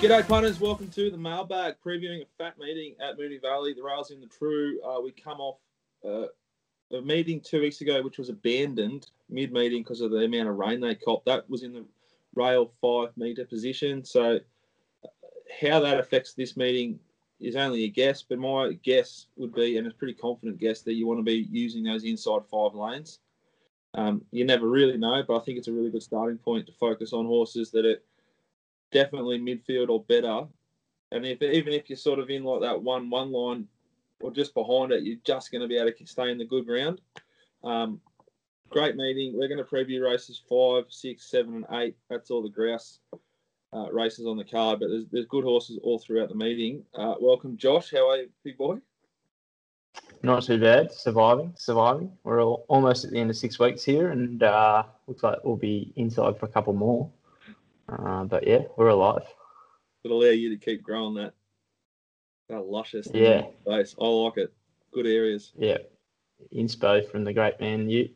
G'day, 0.00 0.26
punters. 0.26 0.60
Welcome 0.60 0.88
to 0.88 1.10
the 1.10 1.16
mailbag 1.16 1.76
previewing 1.84 2.22
a 2.22 2.26
fat 2.36 2.58
meeting 2.58 2.94
at 3.00 3.16
Moonee 3.16 3.40
Valley. 3.40 3.72
The 3.72 3.82
rails 3.82 4.10
in 4.10 4.20
the 4.20 4.26
true. 4.26 4.78
Uh, 4.82 5.00
we 5.00 5.12
come 5.12 5.40
off 5.40 5.58
uh, 6.04 6.26
a 6.94 7.00
meeting 7.00 7.40
two 7.40 7.60
weeks 7.60 7.80
ago, 7.80 8.02
which 8.02 8.18
was 8.18 8.28
abandoned 8.28 9.06
mid 9.30 9.52
meeting 9.52 9.82
because 9.82 10.00
of 10.00 10.10
the 10.10 10.24
amount 10.24 10.48
of 10.48 10.56
rain 10.56 10.80
they 10.80 10.94
copped. 10.94 11.26
That 11.26 11.48
was 11.48 11.62
in 11.62 11.72
the 11.72 11.84
rail 12.34 12.72
five 12.82 13.16
metre 13.16 13.46
position. 13.46 14.04
So, 14.04 14.40
uh, 15.04 15.08
how 15.60 15.80
that 15.80 16.00
affects 16.00 16.34
this 16.34 16.56
meeting 16.56 16.98
is 17.40 17.56
only 17.56 17.84
a 17.84 17.88
guess, 17.88 18.22
but 18.22 18.38
my 18.38 18.72
guess 18.82 19.26
would 19.36 19.54
be, 19.54 19.78
and 19.78 19.86
it's 19.86 19.96
pretty 19.96 20.14
confident 20.14 20.58
guess, 20.58 20.82
that 20.82 20.94
you 20.94 21.06
want 21.06 21.20
to 21.20 21.24
be 21.24 21.48
using 21.50 21.84
those 21.84 22.04
inside 22.04 22.42
five 22.50 22.74
lanes. 22.74 23.20
Um, 23.94 24.22
you 24.32 24.44
never 24.44 24.68
really 24.68 24.98
know, 24.98 25.22
but 25.26 25.36
I 25.36 25.44
think 25.44 25.56
it's 25.56 25.68
a 25.68 25.72
really 25.72 25.90
good 25.90 26.02
starting 26.02 26.38
point 26.38 26.66
to 26.66 26.72
focus 26.72 27.12
on 27.12 27.26
horses 27.26 27.70
that 27.70 27.86
are 27.86 27.98
definitely 28.94 29.38
midfield 29.38 29.90
or 29.90 30.02
better. 30.04 30.46
And 31.12 31.26
if 31.26 31.42
even 31.42 31.74
if 31.74 31.90
you're 31.90 31.98
sort 31.98 32.18
of 32.18 32.30
in 32.30 32.44
like 32.44 32.62
that 32.62 32.80
one 32.80 33.10
one 33.10 33.30
line 33.30 33.68
or 34.20 34.32
just 34.32 34.54
behind 34.54 34.92
it, 34.92 35.04
you're 35.04 35.18
just 35.24 35.50
going 35.50 35.60
to 35.60 35.68
be 35.68 35.76
able 35.76 35.92
to 35.92 36.06
stay 36.06 36.30
in 36.30 36.38
the 36.38 36.46
good 36.46 36.64
ground. 36.64 37.00
Um, 37.62 38.00
great 38.70 38.96
meeting. 38.96 39.36
We're 39.36 39.48
going 39.48 39.58
to 39.58 39.64
preview 39.64 40.02
races 40.02 40.40
five, 40.48 40.84
six, 40.88 41.30
seven, 41.30 41.56
and 41.56 41.66
eight. 41.82 41.96
That's 42.08 42.30
all 42.30 42.42
the 42.42 42.48
grouse 42.48 43.00
uh, 43.74 43.90
races 43.92 44.26
on 44.26 44.38
the 44.38 44.44
card, 44.44 44.80
but 44.80 44.88
there's, 44.88 45.06
there's 45.10 45.26
good 45.26 45.44
horses 45.44 45.78
all 45.82 45.98
throughout 45.98 46.28
the 46.30 46.34
meeting. 46.34 46.84
Uh, 46.94 47.14
welcome, 47.20 47.56
Josh. 47.56 47.90
How 47.90 48.08
are 48.10 48.16
you, 48.16 48.28
big 48.44 48.56
boy? 48.56 48.78
Not 50.22 50.44
too 50.44 50.58
bad. 50.58 50.90
Surviving, 50.90 51.52
surviving. 51.56 52.10
We're 52.22 52.42
all, 52.42 52.64
almost 52.68 53.04
at 53.04 53.10
the 53.10 53.18
end 53.18 53.30
of 53.30 53.36
six 53.36 53.58
weeks 53.58 53.84
here, 53.84 54.10
and 54.10 54.42
uh, 54.42 54.84
looks 55.06 55.22
like 55.22 55.38
we'll 55.44 55.56
be 55.56 55.92
inside 55.96 56.38
for 56.38 56.46
a 56.46 56.48
couple 56.48 56.72
more. 56.72 57.10
Uh, 57.88 58.24
but 58.24 58.46
yeah, 58.46 58.62
we're 58.76 58.88
alive. 58.88 59.22
It'll 60.04 60.22
allow 60.22 60.30
you 60.30 60.50
to 60.50 60.56
keep 60.64 60.82
growing 60.82 61.14
that 61.14 61.34
that 62.48 62.66
luscious. 62.66 63.08
Yeah. 63.12 63.46
Base. 63.66 63.94
I 64.00 64.04
like 64.06 64.36
it. 64.36 64.52
Good 64.92 65.06
areas. 65.06 65.52
Yeah. 65.56 65.78
Inspo 66.54 67.08
from 67.10 67.24
the 67.24 67.32
great 67.32 67.58
man 67.60 67.88
you. 67.88 68.10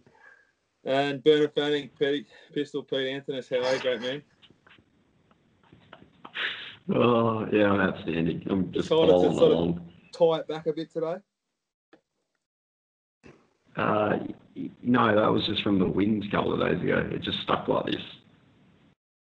And 0.84 1.23
Bernard 1.25 1.53
Fanning, 1.55 1.91
Pete, 1.98 2.27
Pistol 2.55 2.83
Pete 2.83 3.09
Anthony, 3.09 3.42
how 3.51 3.65
are 3.65 3.75
you, 3.75 3.81
great 3.81 4.01
man? 4.01 4.23
Oh 6.95 7.47
yeah, 7.53 7.70
I'm 7.70 7.81
outstanding. 7.81 8.47
I'm 8.48 8.73
just 8.73 8.89
Decided 8.89 9.07
to 9.07 9.12
following 9.12 9.37
sort 9.39 9.53
of- 9.53 9.59
along. 9.59 9.91
Tie 10.12 10.39
it 10.41 10.48
back 10.48 10.67
a 10.67 10.73
bit 10.73 10.91
today. 10.91 11.17
Uh, 13.77 14.19
no, 14.83 15.14
that 15.14 15.31
was 15.31 15.47
just 15.47 15.62
from 15.62 15.79
the 15.79 15.87
winds 15.87 16.27
a 16.27 16.31
couple 16.31 16.53
of 16.53 16.61
days 16.69 16.83
ago. 16.83 17.09
It 17.12 17.23
just 17.23 17.39
stuck 17.42 17.69
like 17.69 17.87
this. 17.87 18.03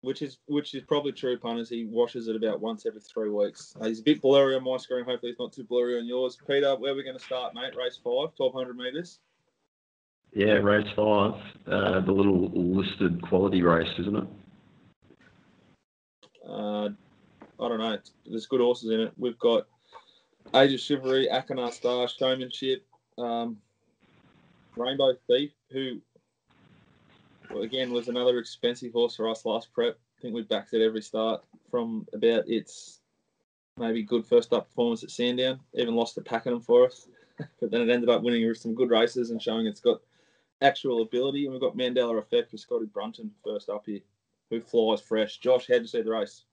Which 0.02 0.22
is 0.22 0.38
which 0.48 0.74
is 0.74 0.84
probably 0.84 1.12
true, 1.12 1.38
punters. 1.38 1.70
He 1.70 1.86
washes 1.86 2.28
it 2.28 2.36
about 2.36 2.62
once 2.62 2.86
every 2.86 3.02
three 3.02 3.30
weeks. 3.30 3.76
Uh, 3.80 3.88
he's 3.88 4.00
a 4.00 4.04
bit 4.04 4.22
blurry 4.22 4.56
on 4.56 4.64
my 4.64 4.78
screen. 4.78 5.04
Hopefully, 5.06 5.32
he's 5.32 5.40
not 5.40 5.54
too 5.54 5.64
blurry 5.64 5.98
on 6.00 6.06
yours. 6.06 6.38
Peter, 6.48 6.76
where 6.76 6.94
are 6.94 6.96
we 6.96 7.04
going 7.04 7.18
to 7.18 7.24
start, 7.24 7.54
mate? 7.54 7.76
Race 7.76 8.00
five, 8.04 8.32
1200 8.38 8.78
metres. 8.78 9.20
Yeah, 10.34 10.54
race 10.54 10.88
five, 10.96 11.34
uh, 11.68 12.00
the 12.02 12.12
little 12.12 12.50
listed 12.54 13.22
quality 13.24 13.62
race, 13.64 13.90
isn't 14.00 14.16
it? 14.16 14.28
Uh, 16.48 16.90
I 17.60 17.68
don't 17.68 17.80
know. 17.80 17.98
There's 18.26 18.46
good 18.46 18.62
horses 18.62 18.92
in 18.92 19.02
it. 19.02 19.14
We've 19.18 19.40
got 19.40 19.68
Age 20.56 20.74
of 20.74 20.80
Chivalry, 20.80 21.28
Akanar 21.32 21.72
Star, 21.74 22.08
Showmanship, 22.08 22.86
um, 23.18 23.58
Rainbow 24.76 25.14
Thief, 25.28 25.52
who 25.72 26.00
again 27.58 27.92
was 27.92 28.08
another 28.08 28.38
expensive 28.38 28.94
horse 28.94 29.16
for 29.16 29.30
us 29.30 29.46
last 29.46 29.72
prep. 29.74 29.98
I 30.18 30.22
think 30.22 30.34
we 30.34 30.42
backed 30.44 30.74
it 30.74 30.86
every 30.86 31.02
start 31.02 31.44
from 31.70 32.08
about 32.14 32.48
its 32.48 33.00
maybe 33.78 34.04
good 34.04 34.26
first 34.26 34.54
up 34.54 34.68
performance 34.68 35.04
at 35.04 35.12
Sandown. 35.12 35.60
Even 35.74 35.96
lost 35.96 36.16
to 36.16 36.22
Pakenham 36.22 36.62
for 36.62 36.86
us, 36.86 37.08
but 37.60 37.72
then 37.72 37.82
it 37.82 37.90
ended 37.90 38.10
up 38.10 38.22
winning 38.22 38.54
some 38.54 38.76
good 38.76 38.90
races 38.90 39.32
and 39.32 39.42
showing 39.42 39.66
it's 39.66 39.80
got 39.80 40.02
actual 40.62 41.02
ability. 41.02 41.46
And 41.46 41.54
we've 41.54 41.62
got 41.62 41.78
Mandela 41.78 42.18
Effect 42.20 42.52
for 42.52 42.58
Scotty 42.58 42.86
Brunton 42.86 43.32
first 43.44 43.70
up 43.70 43.86
here, 43.86 44.02
who 44.50 44.60
flies 44.60 45.02
fresh. 45.02 45.38
Josh, 45.38 45.68
how'd 45.68 45.82
you 45.82 45.88
see 45.88 46.02
the 46.02 46.12
race? 46.12 46.44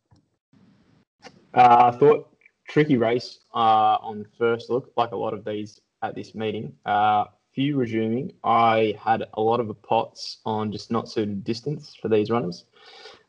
Uh, 1.55 1.91
I 1.93 1.97
thought 1.97 2.29
tricky 2.69 2.97
race 2.97 3.41
uh, 3.55 3.99
on 4.01 4.27
first 4.39 4.71
look, 4.71 4.93
like 4.97 5.13
a 5.13 5.17
lot 5.17 5.35
of 5.35 5.45
these 5.45 5.81
at 6.03 6.15
this 6.15 6.35
meeting. 6.35 6.73
Uh, 6.85 7.25
few 7.57 7.77
resuming. 7.77 8.33
I 8.45 8.95
had 9.03 9.25
a 9.35 9.41
lot 9.41 9.61
of 9.61 9.83
pots 9.83 10.39
on 10.45 10.71
just 10.71 10.91
not 10.93 11.09
suited 11.09 11.43
distance 11.43 11.97
for 12.01 12.09
these 12.09 12.31
runners. 12.31 12.67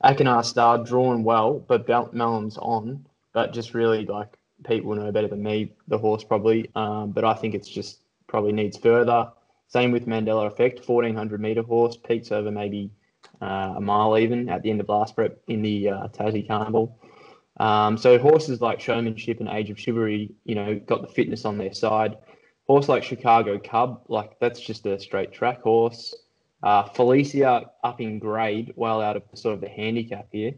Akanar 0.03 0.43
Star 0.43 0.83
drawn 0.83 1.23
well, 1.23 1.57
but 1.57 1.87
Bel- 1.87 2.09
Mellon's 2.11 2.57
on, 2.57 3.07
but 3.33 3.53
just 3.53 3.73
really 3.73 4.05
like 4.05 4.37
people 4.67 4.93
know 4.93 5.11
better 5.13 5.29
than 5.29 5.41
me, 5.41 5.71
the 5.87 5.97
horse 5.97 6.25
probably. 6.25 6.69
Um, 6.75 7.11
but 7.11 7.23
I 7.23 7.33
think 7.33 7.55
it's 7.55 7.69
just 7.69 8.01
probably 8.27 8.51
needs 8.51 8.77
further. 8.77 9.31
Same 9.69 9.91
with 9.91 10.07
Mandela 10.07 10.45
Effect, 10.47 10.87
1400 10.87 11.41
meter 11.41 11.63
horse, 11.63 11.95
peaks 11.95 12.31
over 12.31 12.51
maybe 12.51 12.91
uh, 13.41 13.75
a 13.77 13.81
mile 13.81 14.17
even 14.17 14.49
at 14.49 14.61
the 14.61 14.69
end 14.69 14.81
of 14.81 14.89
last 14.89 15.15
prep 15.15 15.39
in 15.47 15.61
the 15.61 15.89
uh, 15.89 16.07
Tassie 16.09 16.45
Carnival. 16.45 16.99
Um, 17.59 17.97
so 17.97 18.19
horses 18.19 18.59
like 18.61 18.81
Showmanship 18.81 19.39
and 19.39 19.49
Age 19.49 19.69
of 19.69 19.79
Chivalry, 19.79 20.31
you 20.43 20.55
know, 20.55 20.75
got 20.85 21.01
the 21.01 21.07
fitness 21.07 21.45
on 21.45 21.57
their 21.57 21.73
side. 21.73 22.17
Horse 22.67 22.89
like 22.89 23.03
Chicago 23.03 23.59
Cub, 23.59 24.01
like 24.09 24.39
that's 24.39 24.59
just 24.59 24.85
a 24.85 24.99
straight 24.99 25.31
track 25.31 25.61
horse. 25.61 26.13
Uh, 26.61 26.83
Felicia 26.83 27.71
up 27.83 28.01
in 28.01 28.19
grade, 28.19 28.73
well 28.75 29.01
out 29.01 29.15
of 29.15 29.23
sort 29.35 29.55
of 29.55 29.61
the 29.61 29.69
handicap 29.69 30.27
here. 30.31 30.53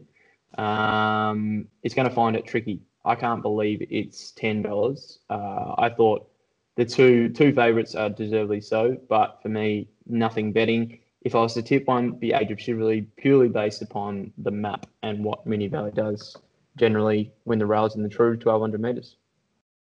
Um, 0.58 1.68
it's 1.82 1.94
going 1.94 2.08
to 2.08 2.14
find 2.14 2.34
it 2.34 2.46
tricky. 2.46 2.80
I 3.04 3.14
can't 3.14 3.42
believe 3.42 3.86
it's 3.90 4.32
ten 4.32 4.62
dollars. 4.62 5.20
Uh, 5.30 5.74
I 5.78 5.88
thought 5.88 6.28
the 6.76 6.84
two 6.84 7.28
two 7.28 7.52
favourites 7.52 7.94
are 7.94 8.10
deservedly 8.10 8.60
so, 8.60 8.96
but 9.08 9.38
for 9.42 9.48
me, 9.48 9.88
nothing 10.06 10.52
betting. 10.52 10.98
If 11.22 11.34
I 11.34 11.40
was 11.40 11.54
to 11.54 11.62
tip 11.62 11.86
one, 11.86 12.18
the 12.18 12.32
Age 12.32 12.50
of 12.50 12.60
Chivalry 12.60 13.06
purely 13.16 13.48
based 13.48 13.82
upon 13.82 14.32
the 14.38 14.50
map 14.50 14.86
and 15.02 15.22
what 15.22 15.46
Moonee 15.46 15.70
Valley 15.70 15.92
does 15.92 16.36
generally 16.76 17.30
when 17.44 17.58
the 17.58 17.66
rails 17.66 17.94
in 17.94 18.02
the 18.02 18.08
true 18.08 18.30
1200 18.30 18.80
metres. 18.80 19.16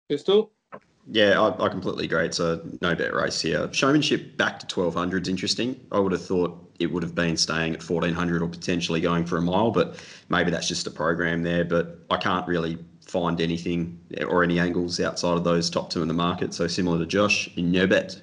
Pistol? 0.10 0.52
Yeah, 1.12 1.42
I, 1.42 1.66
I 1.66 1.70
completely 1.70 2.06
agree. 2.06 2.26
It's 2.26 2.40
a 2.40 2.62
no 2.82 2.94
bet 2.94 3.14
race 3.16 3.42
here. 3.42 3.72
Showmanship 3.74 4.38
back 4.38 4.60
to 4.60 4.80
1200 4.80 5.24
is 5.24 5.30
interesting. 5.30 5.80
I 5.92 6.00
would 6.00 6.12
have 6.12 6.24
thought 6.24 6.72
it 6.78 6.86
would 6.86 7.02
have 7.02 7.16
been 7.16 7.36
staying 7.36 7.74
at 7.74 7.88
1400 7.88 8.44
or 8.44 8.48
potentially 8.48 9.02
going 9.02 9.26
for 9.26 9.38
a 9.38 9.42
mile, 9.42 9.72
but 9.72 10.00
maybe 10.30 10.52
that's 10.52 10.68
just 10.68 10.86
a 10.86 10.92
program 10.92 11.42
there. 11.42 11.66
But 11.66 12.00
I 12.12 12.18
can't 12.18 12.48
really 12.48 12.78
find 13.02 13.42
anything 13.42 14.00
or 14.28 14.44
any 14.44 14.60
angles 14.60 15.00
outside 15.00 15.36
of 15.36 15.44
those 15.44 15.70
top 15.70 15.90
two 15.90 16.04
in 16.04 16.08
the 16.08 16.14
market. 16.14 16.54
So 16.54 16.68
similar 16.68 17.00
to 17.00 17.08
Josh, 17.08 17.50
in 17.58 17.72
no 17.72 17.88
bet. 17.88 18.22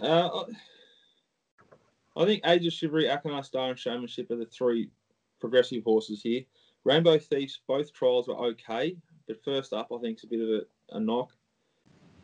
Uh, 0.00 0.44
I 2.16 2.24
think 2.24 2.40
Age 2.46 2.66
of 2.66 2.72
Chivalry, 2.72 3.04
Akanar 3.04 3.44
Star, 3.44 3.68
and 3.68 3.78
Showmanship 3.78 4.30
are 4.30 4.36
the 4.36 4.46
three 4.46 4.88
progressive 5.40 5.84
horses 5.84 6.22
here. 6.22 6.42
Rainbow 6.84 7.18
Thieves, 7.18 7.60
both 7.66 7.92
trials 7.92 8.28
were 8.28 8.36
okay, 8.36 8.96
but 9.26 9.42
first 9.44 9.72
up, 9.72 9.88
I 9.92 9.98
think, 9.98 10.16
it's 10.16 10.24
a 10.24 10.28
bit 10.28 10.40
of 10.40 10.48
a, 10.48 10.96
a 10.96 11.00
knock. 11.00 11.30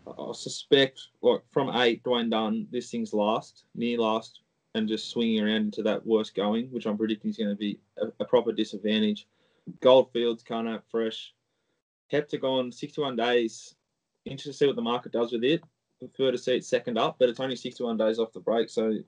I 0.06 0.32
suspect, 0.32 1.00
like 1.22 1.42
from 1.52 1.70
eight, 1.76 2.02
Dwayne 2.02 2.30
Dunn, 2.30 2.66
this 2.70 2.90
thing's 2.90 3.12
last, 3.12 3.64
near 3.74 3.98
last, 3.98 4.40
and 4.74 4.88
just 4.88 5.10
swinging 5.10 5.42
around 5.42 5.56
into 5.56 5.82
that 5.82 6.06
worst 6.06 6.34
going, 6.34 6.66
which 6.66 6.86
I'm 6.86 6.96
predicting 6.96 7.30
is 7.30 7.36
going 7.36 7.50
to 7.50 7.56
be 7.56 7.78
a, 7.98 8.06
a 8.20 8.24
proper 8.24 8.52
disadvantage. 8.52 9.26
Goldfields, 9.80 10.42
Carnap, 10.42 10.82
Fresh, 10.90 11.34
Heptagon, 12.12 12.72
61 12.72 13.16
days. 13.16 13.74
Interested 14.24 14.52
to 14.52 14.56
see 14.56 14.66
what 14.66 14.76
the 14.76 14.82
market 14.82 15.12
does 15.12 15.32
with 15.32 15.44
it. 15.44 15.62
Prefer 15.98 16.32
to 16.32 16.38
see 16.38 16.56
it 16.56 16.64
second 16.64 16.98
up, 16.98 17.16
but 17.18 17.28
it's 17.28 17.40
only 17.40 17.56
61 17.56 17.96
days 17.96 18.18
off 18.18 18.32
the 18.32 18.40
break, 18.40 18.70
so 18.70 18.98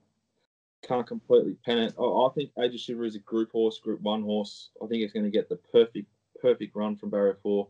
can't 0.82 1.06
completely 1.06 1.56
pen 1.64 1.78
it. 1.78 1.94
I, 1.98 2.02
I 2.02 2.28
think 2.34 2.50
Age 2.58 2.74
of 2.74 2.80
Shiver 2.80 3.04
is 3.04 3.16
a 3.16 3.20
group 3.20 3.52
horse, 3.52 3.78
group 3.78 4.00
one 4.00 4.22
horse. 4.22 4.70
I 4.82 4.86
think 4.86 5.02
it's 5.02 5.12
going 5.12 5.24
to 5.24 5.30
get 5.30 5.48
the 5.48 5.56
perfect, 5.56 6.06
perfect 6.40 6.74
run 6.76 6.96
from 6.96 7.10
barrier 7.10 7.38
four. 7.42 7.68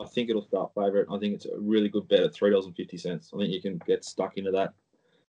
I 0.00 0.06
think 0.06 0.28
it'll 0.28 0.46
start 0.46 0.72
favourite. 0.74 1.06
I 1.10 1.18
think 1.18 1.34
it's 1.34 1.46
a 1.46 1.58
really 1.58 1.88
good 1.88 2.08
bet 2.08 2.20
at 2.20 2.34
three 2.34 2.50
dollars 2.50 2.66
and 2.66 2.76
fifty 2.76 2.96
cents. 2.96 3.30
I 3.34 3.38
think 3.38 3.52
you 3.52 3.62
can 3.62 3.80
get 3.86 4.04
stuck 4.04 4.36
into 4.36 4.50
that, 4.52 4.74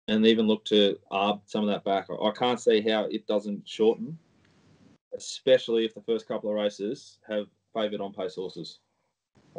and 0.07 0.25
even 0.25 0.47
look 0.47 0.65
to 0.65 0.97
arb 1.11 1.41
some 1.45 1.63
of 1.63 1.69
that 1.69 1.83
back. 1.83 2.07
I, 2.09 2.31
can't 2.31 2.59
see 2.59 2.81
how 2.81 3.05
it 3.05 3.25
doesn't 3.27 3.67
shorten, 3.67 4.17
especially 5.17 5.85
if 5.85 5.93
the 5.93 6.01
first 6.01 6.27
couple 6.27 6.49
of 6.49 6.55
races 6.55 7.19
have 7.27 7.47
favoured 7.73 8.01
on 8.01 8.13
pace 8.13 8.35
horses. 8.35 8.79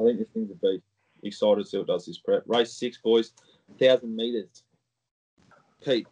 I 0.00 0.04
think 0.04 0.18
this 0.18 0.28
thing's 0.30 0.50
a 0.50 0.54
beast. 0.54 0.84
Excited 1.24 1.62
to 1.62 1.68
see 1.68 1.78
what 1.78 1.86
does 1.86 2.06
this 2.06 2.18
prep. 2.18 2.42
Race 2.46 2.72
six, 2.72 2.98
boys, 2.98 3.32
thousand 3.78 4.14
meters. 4.16 4.64
Pete, 5.84 6.06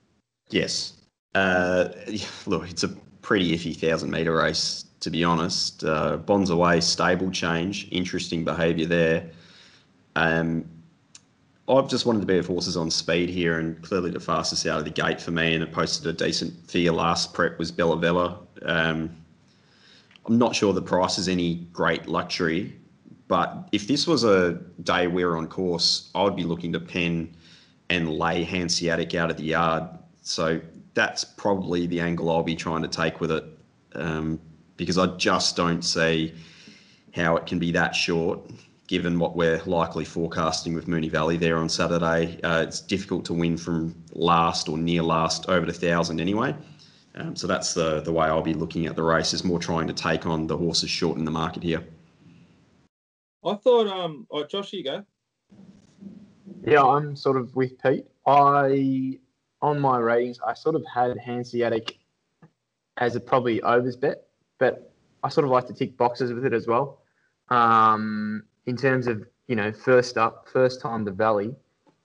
Yes. 0.51 0.95
Uh, 1.35 1.89
look, 2.47 2.69
it's 2.69 2.85
a 2.85 2.95
pretty 3.23 3.57
iffy 3.57 3.77
thousand 3.77 4.11
meter 4.11 4.35
race, 4.37 4.87
to 5.01 5.11
be 5.11 5.25
honest. 5.25 5.85
Uh, 5.85 6.17
Bonds 6.17 6.51
away, 6.51 6.81
stable 6.81 7.31
change, 7.31 7.89
interesting 7.91 8.45
behaviour 8.45 8.87
there. 8.87 9.31
Um, 10.17 10.65
I've 11.69 11.89
just 11.89 12.05
wanted 12.05 12.21
to 12.21 12.27
be 12.27 12.39
of 12.39 12.47
horses 12.47 12.77
on 12.77 12.91
speed 12.91 13.29
here, 13.29 13.61
and 13.61 13.81
clearly 13.83 14.11
the 14.11 14.21
fastest 14.21 14.67
out 14.67 14.79
of 14.81 14.85
the 14.85 14.91
gate 14.91 15.21
for 15.21 15.31
me, 15.31 15.55
and 15.55 15.63
it 15.63 15.73
posted 15.73 16.07
a 16.07 16.13
decent 16.13 16.53
figure 16.69 16.93
last 16.93 17.33
prep 17.33 17.59
was 17.59 17.71
Bella 17.71 17.97
Vella. 17.97 18.39
Um, 18.63 19.17
I'm 20.27 20.37
not 20.39 20.55
sure 20.55 20.73
the 20.73 20.83
price 20.83 21.17
is 21.19 21.29
any 21.29 21.67
great 21.73 22.07
luxury, 22.07 22.77
but 23.29 23.69
if 23.71 23.87
this 23.87 24.07
was 24.07 24.25
a 24.25 24.55
day 24.83 25.07
we 25.07 25.25
were 25.25 25.37
on 25.37 25.47
course, 25.47 26.11
I 26.15 26.25
would 26.25 26.37
be 26.37 26.43
looking 26.45 26.73
to 26.73 26.81
pen 26.81 27.35
and 27.89 28.13
lay 28.13 28.43
Hanseatic 28.43 29.15
out 29.15 29.31
of 29.31 29.37
the 29.37 29.45
yard. 29.45 29.85
So 30.23 30.61
that's 30.95 31.25
probably 31.25 31.87
the 31.87 32.01
angle 32.01 32.31
I'll 32.31 32.43
be 32.43 32.57
trying 32.57 32.83
to 32.83 32.89
take 32.89 33.21
with 33.21 33.31
it, 33.31 33.45
um, 33.95 34.41
because 34.77 34.99
I 34.99 35.07
just 35.17 35.57
don't 35.57 35.83
see 35.83 36.35
how 37.15 37.37
it 37.37 37.47
can 37.47 37.59
be 37.59 37.73
that 37.73 37.95
short. 37.95 38.41
Given 38.87 39.21
what 39.21 39.37
we're 39.37 39.63
likely 39.67 40.05
forecasting 40.05 40.75
with 40.75 40.89
Moonee 40.89 41.11
Valley 41.11 41.37
there 41.37 41.59
on 41.59 41.69
Saturday, 41.69 42.41
uh, 42.43 42.65
it's 42.67 42.81
difficult 42.81 43.25
to 43.27 43.35
win 43.35 43.57
from 43.57 43.95
last 44.15 44.69
or 44.69 44.77
near 44.77 45.03
last 45.03 45.49
over 45.49 45.65
the 45.65 45.73
thousand 45.73 46.21
anyway. 46.21 46.57
Um, 47.15 47.37
so 47.37 47.47
that's 47.47 47.73
the 47.75 48.01
the 48.01 48.13
way 48.13 48.27
I'll 48.27 48.43
be 48.43 48.55
looking 48.55 48.87
at 48.87 48.97
the 48.97 49.03
race 49.03 49.33
is 49.33 49.45
more 49.45 49.61
trying 49.61 49.87
to 49.87 49.93
take 49.93 50.27
on 50.27 50.47
the 50.47 50.57
horses 50.57 50.91
short 50.91 51.19
in 51.19 51.25
the 51.25 51.31
market 51.31 51.63
here. 51.63 51.85
I 53.45 53.55
thought, 53.55 53.87
um, 53.87 54.27
oh, 54.31 54.45
Josh, 54.45 54.73
you 54.73 54.85
go. 54.85 55.05
Yeah, 56.67 56.83
I'm 56.83 57.17
sort 57.17 57.37
of 57.37 57.55
with 57.57 57.81
Pete. 57.83 58.07
I 58.27 59.19
on 59.63 59.79
my 59.81 59.99
ratings, 59.99 60.39
I 60.47 60.55
sort 60.55 60.75
of 60.75 60.85
had 60.93 61.17
Hanseatic 61.19 61.99
as 62.97 63.17
a 63.17 63.21
probably 63.21 63.63
overs 63.63 63.97
bet, 63.97 64.27
but 64.59 64.93
I 65.23 65.29
sort 65.29 65.45
of 65.45 65.51
like 65.51 65.67
to 65.67 65.75
tick 65.75 65.97
boxes 65.97 66.33
with 66.33 66.45
it 66.45 66.53
as 66.53 66.67
well. 66.67 67.03
Um, 67.49 68.45
in 68.67 68.77
terms 68.77 69.07
of 69.07 69.27
you 69.49 69.57
know 69.57 69.73
first 69.73 70.17
up, 70.17 70.49
first 70.53 70.81
time 70.81 71.05
the 71.05 71.11
Valley, 71.11 71.55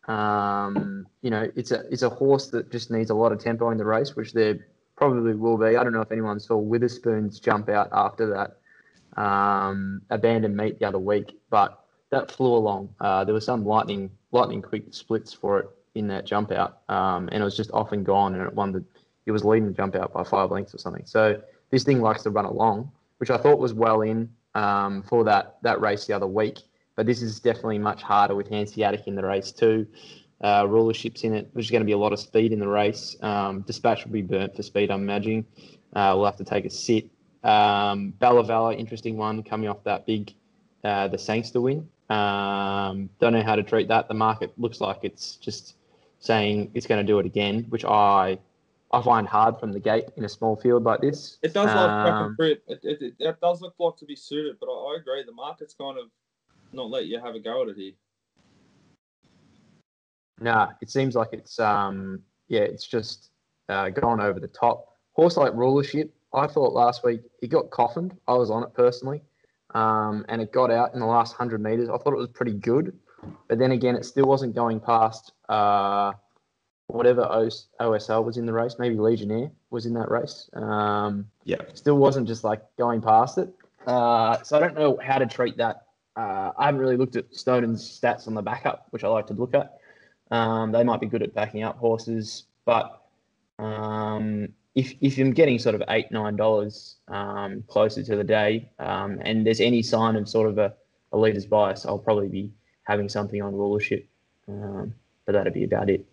um, 0.08 1.08
you 1.22 1.30
know 1.30 1.50
it's 1.56 1.72
a 1.72 1.84
it's 1.92 2.02
a 2.02 2.10
horse 2.10 2.48
that 2.48 2.72
just 2.72 2.92
needs 2.92 3.10
a 3.10 3.16
lot 3.16 3.32
of 3.32 3.40
tempo 3.40 3.70
in 3.70 3.78
the 3.78 3.86
race, 3.86 4.16
which 4.16 4.34
there 4.34 4.68
probably 4.96 5.36
will 5.36 5.58
be. 5.58 5.78
I 5.78 5.84
don't 5.84 5.94
know 5.94 6.02
if 6.02 6.12
anyone 6.12 6.40
saw 6.40 6.58
Witherspoon's 6.58 7.40
jump 7.40 7.70
out 7.70 7.90
after 7.92 8.28
that 8.32 9.22
um, 9.22 10.02
abandoned 10.10 10.58
meet 10.58 10.80
the 10.80 10.88
other 10.88 11.00
week, 11.00 11.38
but 11.50 11.84
that 12.10 12.32
flew 12.32 12.56
along. 12.56 12.90
Uh, 13.00 13.24
there 13.24 13.34
was 13.34 13.46
some 13.46 13.66
lightning 13.66 14.10
lightning 14.32 14.62
quick 14.62 14.94
splits 14.94 15.32
for 15.32 15.60
it 15.60 15.70
in 15.96 16.08
that 16.08 16.26
jump 16.26 16.52
out, 16.52 16.82
um, 16.90 17.30
and 17.32 17.42
it 17.42 17.44
was 17.44 17.58
just 17.58 17.72
off 17.72 17.92
and 17.92 18.06
gone, 18.06 18.36
and 18.36 18.44
it 18.44 18.54
won 18.54 18.72
the. 18.72 18.84
It 19.26 19.32
was 19.32 19.44
leading 19.44 19.68
the 19.68 19.74
jump 19.74 19.96
out 19.96 20.14
by 20.14 20.24
five 20.24 20.52
lengths 20.52 20.76
or 20.76 20.78
something. 20.78 21.06
So 21.06 21.42
this 21.72 21.84
thing 21.84 22.00
likes 22.00 22.22
to 22.24 22.30
run 22.30 22.46
along, 22.46 22.92
which 23.18 23.32
I 23.32 23.38
thought 23.38 23.58
was 23.58 23.74
well 23.74 24.02
in 24.02 24.30
um, 24.54 25.02
for 25.04 25.24
that 25.24 25.58
that 25.64 25.82
race 25.82 26.06
the 26.06 26.14
other 26.14 26.28
week. 26.28 26.60
But 26.96 27.06
this 27.06 27.22
is 27.22 27.40
definitely 27.40 27.80
much 27.80 28.02
harder 28.02 28.36
with 28.36 28.50
Hanseatic 28.50 29.08
in 29.08 29.16
the 29.16 29.26
race 29.26 29.52
too. 29.52 29.88
Uh, 30.42 30.64
rulerships 30.64 31.24
in 31.24 31.34
it. 31.34 31.54
There's 31.54 31.72
going 31.72 31.82
to 31.82 31.86
be 31.86 31.94
a 31.94 31.98
lot 31.98 32.14
of 32.14 32.20
speed 32.20 32.52
in 32.52 32.60
the 32.60 32.68
race. 32.68 33.16
Um, 33.22 33.62
Dispatch 33.62 34.06
will 34.06 34.12
be 34.12 34.22
burnt 34.22 34.56
for 34.56 34.64
speed, 34.64 34.92
I'm 34.92 35.02
imagining. 35.02 35.46
Uh, 35.94 36.14
we'll 36.16 36.26
have 36.26 36.38
to 36.38 36.44
take 36.44 36.66
a 36.66 36.70
sit. 36.70 37.10
Um, 37.44 38.10
Bella 38.20 38.44
Vella, 38.44 38.76
interesting 38.76 39.18
one 39.18 39.44
coming 39.44 39.70
off 39.70 39.84
that 39.86 40.06
big, 40.06 40.34
uh, 40.84 41.08
the 41.08 41.18
Sangster 41.18 41.62
win. 41.62 41.88
Um, 42.10 43.10
don't 43.20 43.34
know 43.34 43.44
how 43.44 43.56
to 43.56 43.64
treat 43.64 43.88
that. 43.88 44.08
The 44.08 44.14
market 44.14 44.52
looks 44.58 44.82
like 44.82 45.00
it's 45.04 45.38
just 45.38 45.76
saying 46.26 46.72
it's 46.74 46.88
going 46.88 47.06
to 47.06 47.12
do 47.12 47.20
it 47.20 47.26
again, 47.26 47.66
which 47.70 47.86
I 47.86 48.38
I 48.92 49.02
find 49.02 49.28
hard 49.28 49.60
from 49.60 49.72
the 49.74 49.80
gate 49.80 50.06
in 50.16 50.26
a 50.26 50.30
small 50.30 50.56
field 50.56 50.84
like 50.84 51.02
this. 51.02 51.38
It 51.42 51.54
does 51.54 51.74
look 51.74 51.92
Um, 51.92 52.36
it, 52.40 52.64
it, 52.68 52.80
it, 52.84 53.14
it 53.20 53.42
does 53.42 53.62
look 53.62 53.76
like 53.78 53.98
to 53.98 54.06
be 54.06 54.16
suited, 54.16 54.58
but 54.60 54.68
I, 54.68 54.94
I 54.94 54.98
agree. 55.00 55.24
The 55.26 55.32
market's 55.32 55.74
kind 55.74 55.98
of 55.98 56.06
not 56.72 56.90
let 56.90 57.06
you 57.06 57.20
have 57.20 57.36
a 57.36 57.40
go 57.40 57.64
at 57.64 57.70
it 57.70 57.78
here. 57.78 57.94
Nah, 60.40 60.70
it 60.82 60.90
seems 60.90 61.16
like 61.16 61.30
it's 61.32 61.60
um 61.60 62.22
yeah, 62.48 62.62
it's 62.62 62.88
just 62.88 63.32
uh, 63.70 63.90
gone 63.90 64.22
over 64.22 64.40
the 64.40 64.48
top. 64.48 64.90
Horse 65.14 65.38
like 65.38 65.54
rulership, 65.54 66.14
I 66.34 66.48
thought 66.48 66.74
last 66.74 67.04
week 67.04 67.22
it 67.42 67.48
got 67.48 67.70
coffined. 67.70 68.12
I 68.28 68.34
was 68.34 68.52
on 68.52 68.64
it 68.64 68.74
personally, 68.74 69.22
um, 69.74 70.26
and 70.30 70.42
it 70.42 70.52
got 70.52 70.72
out 70.72 70.94
in 70.94 71.00
the 71.00 71.06
last 71.06 71.34
hundred 71.34 71.62
meters. 71.62 71.90
I 71.90 71.98
thought 71.98 72.14
it 72.14 72.18
was 72.18 72.30
pretty 72.30 72.54
good, 72.54 72.98
but 73.48 73.60
then 73.60 73.72
again, 73.72 73.96
it 73.96 74.06
still 74.06 74.26
wasn't 74.26 74.56
going 74.56 74.80
past 74.80 75.34
uh, 75.50 76.14
whatever 76.88 77.24
OS, 77.24 77.68
OSL 77.80 78.24
was 78.24 78.38
in 78.38 78.46
the 78.46 78.54
race. 78.54 78.76
Maybe 78.80 78.96
Legionnaire 78.96 79.52
was 79.70 79.86
in 79.86 79.94
that 79.96 80.10
race. 80.12 80.50
Um, 80.54 81.28
Yeah. 81.44 81.58
still 81.74 81.98
wasn't 81.98 82.28
just 82.28 82.44
like 82.44 82.62
going 82.78 83.02
past 83.02 83.38
it. 83.38 83.50
Uh, 83.86 84.42
so 84.44 84.58
I 84.58 84.60
don't 84.60 84.76
know 84.76 84.98
how 85.04 85.18
to 85.18 85.26
treat 85.26 85.58
that. 85.58 85.84
Uh, 86.16 86.52
I 86.58 86.66
haven't 86.66 86.80
really 86.80 86.98
looked 86.98 87.16
at 87.16 87.26
Snowden's 87.36 87.84
stats 87.84 88.28
on 88.28 88.34
the 88.34 88.42
backup, 88.42 88.88
which 88.92 89.04
I 89.04 89.08
like 89.10 89.28
to 89.28 89.34
look 89.34 89.54
at. 89.54 89.80
Um, 90.32 90.72
they 90.72 90.84
might 90.84 91.02
be 91.02 91.08
good 91.08 91.22
at 91.22 91.34
backing 91.34 91.64
up 91.64 91.78
horses, 91.78 92.46
but 92.66 93.02
um, 93.60 94.48
if 94.74 94.94
if 95.02 95.18
I'm 95.18 95.32
getting 95.32 95.60
sort 95.60 95.76
of 95.76 95.84
eight 95.90 96.12
nine 96.12 96.36
dollars 96.36 96.96
um, 97.10 97.64
closer 97.68 98.02
to 98.02 98.16
the 98.16 98.24
day, 98.24 98.70
um, 98.80 99.20
and 99.24 99.46
there's 99.46 99.62
any 99.62 99.84
sign 99.84 100.16
of 100.16 100.28
sort 100.28 100.50
of 100.50 100.58
a, 100.58 100.74
a 101.12 101.18
leader's 101.18 101.46
bias, 101.46 101.86
I'll 101.86 102.00
probably 102.00 102.28
be 102.28 102.52
having 102.86 103.10
something 103.10 103.42
on 103.42 103.56
rulership. 103.56 104.08
Um, 104.48 104.94
but 105.26 105.34
that'd 105.34 105.54
be 105.54 105.64
about 105.64 105.90
it. 105.90 106.06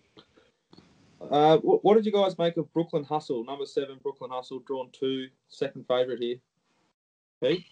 Uh, 1.31 1.57
what, 1.57 1.83
what 1.83 1.95
did 1.95 2.05
you 2.05 2.11
guys 2.11 2.37
make 2.37 2.57
of 2.57 2.71
Brooklyn 2.73 3.03
Hustle? 3.03 3.45
Number 3.45 3.65
seven, 3.65 3.97
Brooklyn 4.03 4.29
Hustle, 4.31 4.59
drawn 4.59 4.89
two, 4.91 5.27
second 5.47 5.85
favourite 5.87 6.19
here. 6.19 6.37
Pete? 7.41 7.65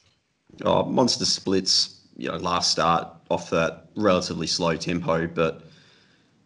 Oh, 0.63 0.83
monster 0.85 1.25
splits, 1.25 2.07
you 2.15 2.29
know, 2.29 2.37
last 2.37 2.71
start 2.71 3.07
off 3.29 3.49
that 3.49 3.87
relatively 3.95 4.47
slow 4.47 4.75
tempo, 4.75 5.27
but 5.27 5.63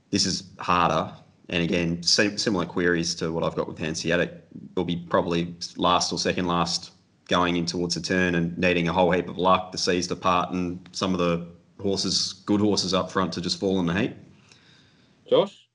this 0.10 0.26
is 0.26 0.44
harder. 0.60 1.12
And 1.50 1.64
again, 1.64 2.02
sim- 2.02 2.38
similar 2.38 2.66
queries 2.66 3.14
to 3.16 3.32
what 3.32 3.44
I've 3.44 3.56
got 3.56 3.68
with 3.68 3.78
Hanseatic. 3.78 4.32
Will 4.76 4.86
be 4.86 4.96
probably 4.96 5.56
last 5.78 6.12
or 6.12 6.18
second 6.18 6.48
last 6.48 6.92
going 7.28 7.58
in 7.58 7.66
towards 7.66 7.96
the 7.96 8.02
turn 8.02 8.36
and 8.36 8.58
needing 8.58 8.88
a 8.88 8.94
whole 8.94 9.12
heap 9.12 9.30
of 9.30 9.38
luck. 9.38 9.72
To 9.72 9.78
seize 9.78 9.86
the 9.86 9.92
seas 9.94 10.08
depart 10.08 10.52
and 10.54 10.88
some 10.92 11.14
of 11.14 11.20
the 11.20 11.48
horses, 11.86 12.44
good 12.46 12.60
horses 12.60 12.94
up 12.94 13.12
front, 13.12 13.32
to 13.34 13.42
just 13.42 13.60
fall 13.60 13.80
in 13.80 13.86
the 13.86 13.94
heap. 13.94 14.16
Josh? 15.30 15.68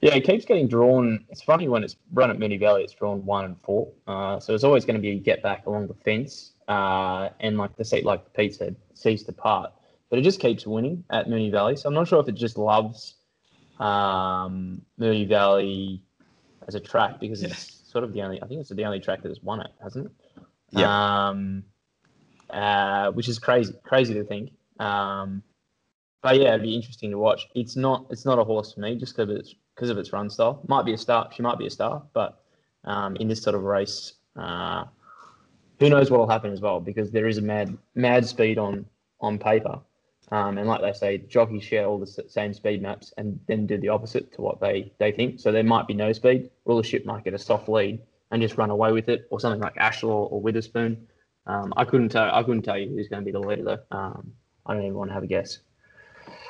Yeah, 0.00 0.14
it 0.14 0.24
keeps 0.24 0.44
getting 0.46 0.66
drawn. 0.66 1.24
It's 1.28 1.42
funny 1.42 1.68
when 1.68 1.84
it's 1.84 1.96
run 2.12 2.30
at 2.30 2.38
Moonee 2.38 2.58
Valley, 2.58 2.82
it's 2.82 2.94
drawn 2.94 3.24
one 3.24 3.44
and 3.44 3.60
four. 3.60 3.92
Uh, 4.06 4.40
so 4.40 4.54
it's 4.54 4.64
always 4.64 4.84
going 4.86 4.96
to 4.96 5.00
be 5.00 5.10
a 5.10 5.14
get 5.16 5.42
back 5.42 5.66
along 5.66 5.88
the 5.88 5.94
fence. 5.94 6.52
Uh, 6.68 7.28
and 7.40 7.58
like 7.58 7.76
the 7.76 7.84
seat, 7.84 8.04
like 8.04 8.32
Pete 8.32 8.54
said, 8.54 8.76
sees 8.94 9.24
the 9.24 9.32
part. 9.32 9.72
But 10.08 10.18
it 10.18 10.22
just 10.22 10.40
keeps 10.40 10.66
winning 10.66 11.04
at 11.10 11.28
Moonee 11.28 11.50
Valley. 11.50 11.76
So 11.76 11.88
I'm 11.88 11.94
not 11.94 12.08
sure 12.08 12.20
if 12.20 12.28
it 12.28 12.34
just 12.34 12.56
loves 12.56 13.14
um, 13.78 14.80
Moonee 14.98 15.28
Valley 15.28 16.02
as 16.66 16.74
a 16.74 16.80
track 16.80 17.20
because 17.20 17.42
it's 17.42 17.82
sort 17.90 18.04
of 18.04 18.12
the 18.14 18.22
only, 18.22 18.42
I 18.42 18.46
think 18.46 18.60
it's 18.60 18.70
the 18.70 18.84
only 18.84 19.00
track 19.00 19.22
that 19.22 19.28
has 19.28 19.42
won 19.42 19.60
it, 19.60 19.70
hasn't 19.82 20.06
it? 20.06 20.12
Yeah. 20.70 21.28
Um, 21.28 21.64
uh, 22.48 23.10
which 23.12 23.28
is 23.28 23.38
crazy, 23.38 23.74
crazy 23.84 24.14
to 24.14 24.24
think. 24.24 24.50
Um, 24.80 25.42
but 26.22 26.38
yeah, 26.38 26.48
it'd 26.48 26.62
be 26.62 26.74
interesting 26.74 27.10
to 27.12 27.18
watch. 27.18 27.46
It's 27.54 27.76
not, 27.76 28.06
it's 28.10 28.24
not 28.24 28.38
a 28.38 28.44
horse 28.44 28.74
for 28.74 28.80
me 28.80 28.96
just 28.96 29.16
because 29.16 29.34
it's 29.38 29.54
because 29.74 29.90
of 29.90 29.98
its 29.98 30.12
run 30.12 30.28
style. 30.28 30.62
Might 30.68 30.84
be 30.84 30.92
a 30.92 30.98
star. 30.98 31.28
She 31.32 31.42
might 31.42 31.58
be 31.58 31.66
a 31.66 31.70
star, 31.70 32.02
but 32.12 32.42
um, 32.84 33.16
in 33.16 33.28
this 33.28 33.42
sort 33.42 33.56
of 33.56 33.62
race, 33.62 34.14
uh, 34.36 34.84
who 35.78 35.88
knows 35.88 36.10
what 36.10 36.20
will 36.20 36.28
happen 36.28 36.52
as 36.52 36.60
well? 36.60 36.80
Because 36.80 37.10
there 37.10 37.26
is 37.26 37.38
a 37.38 37.42
mad, 37.42 37.76
mad 37.94 38.26
speed 38.26 38.58
on 38.58 38.84
on 39.20 39.38
paper, 39.38 39.80
um, 40.30 40.58
and 40.58 40.68
like 40.68 40.82
they 40.82 40.92
say, 40.92 41.18
jockeys 41.18 41.64
share 41.64 41.86
all 41.86 41.98
the 41.98 42.06
same 42.06 42.52
speed 42.52 42.82
maps 42.82 43.12
and 43.16 43.40
then 43.46 43.66
do 43.66 43.78
the 43.78 43.88
opposite 43.88 44.32
to 44.34 44.42
what 44.42 44.60
they 44.60 44.92
they 44.98 45.12
think. 45.12 45.40
So 45.40 45.50
there 45.50 45.64
might 45.64 45.86
be 45.86 45.94
no 45.94 46.12
speed. 46.12 46.50
Rulership 46.66 47.06
might 47.06 47.24
get 47.24 47.32
a 47.32 47.38
soft 47.38 47.68
lead 47.68 48.00
and 48.30 48.42
just 48.42 48.58
run 48.58 48.70
away 48.70 48.92
with 48.92 49.08
it, 49.08 49.26
or 49.30 49.40
something 49.40 49.60
like 49.60 49.74
Ashlaw 49.76 50.30
or 50.30 50.40
Witherspoon. 50.42 51.06
Um, 51.46 51.72
I 51.76 51.84
couldn't 51.86 52.10
tell. 52.10 52.30
I 52.30 52.42
couldn't 52.42 52.62
tell 52.62 52.76
you 52.76 52.88
who's 52.90 53.08
going 53.08 53.22
to 53.22 53.24
be 53.24 53.32
the 53.32 53.40
leader 53.40 53.64
though. 53.64 53.96
Um, 53.96 54.32
I 54.70 54.74
don't 54.74 54.84
even 54.84 54.94
want 54.94 55.10
to 55.10 55.14
have 55.14 55.24
a 55.24 55.26
guess. 55.26 55.58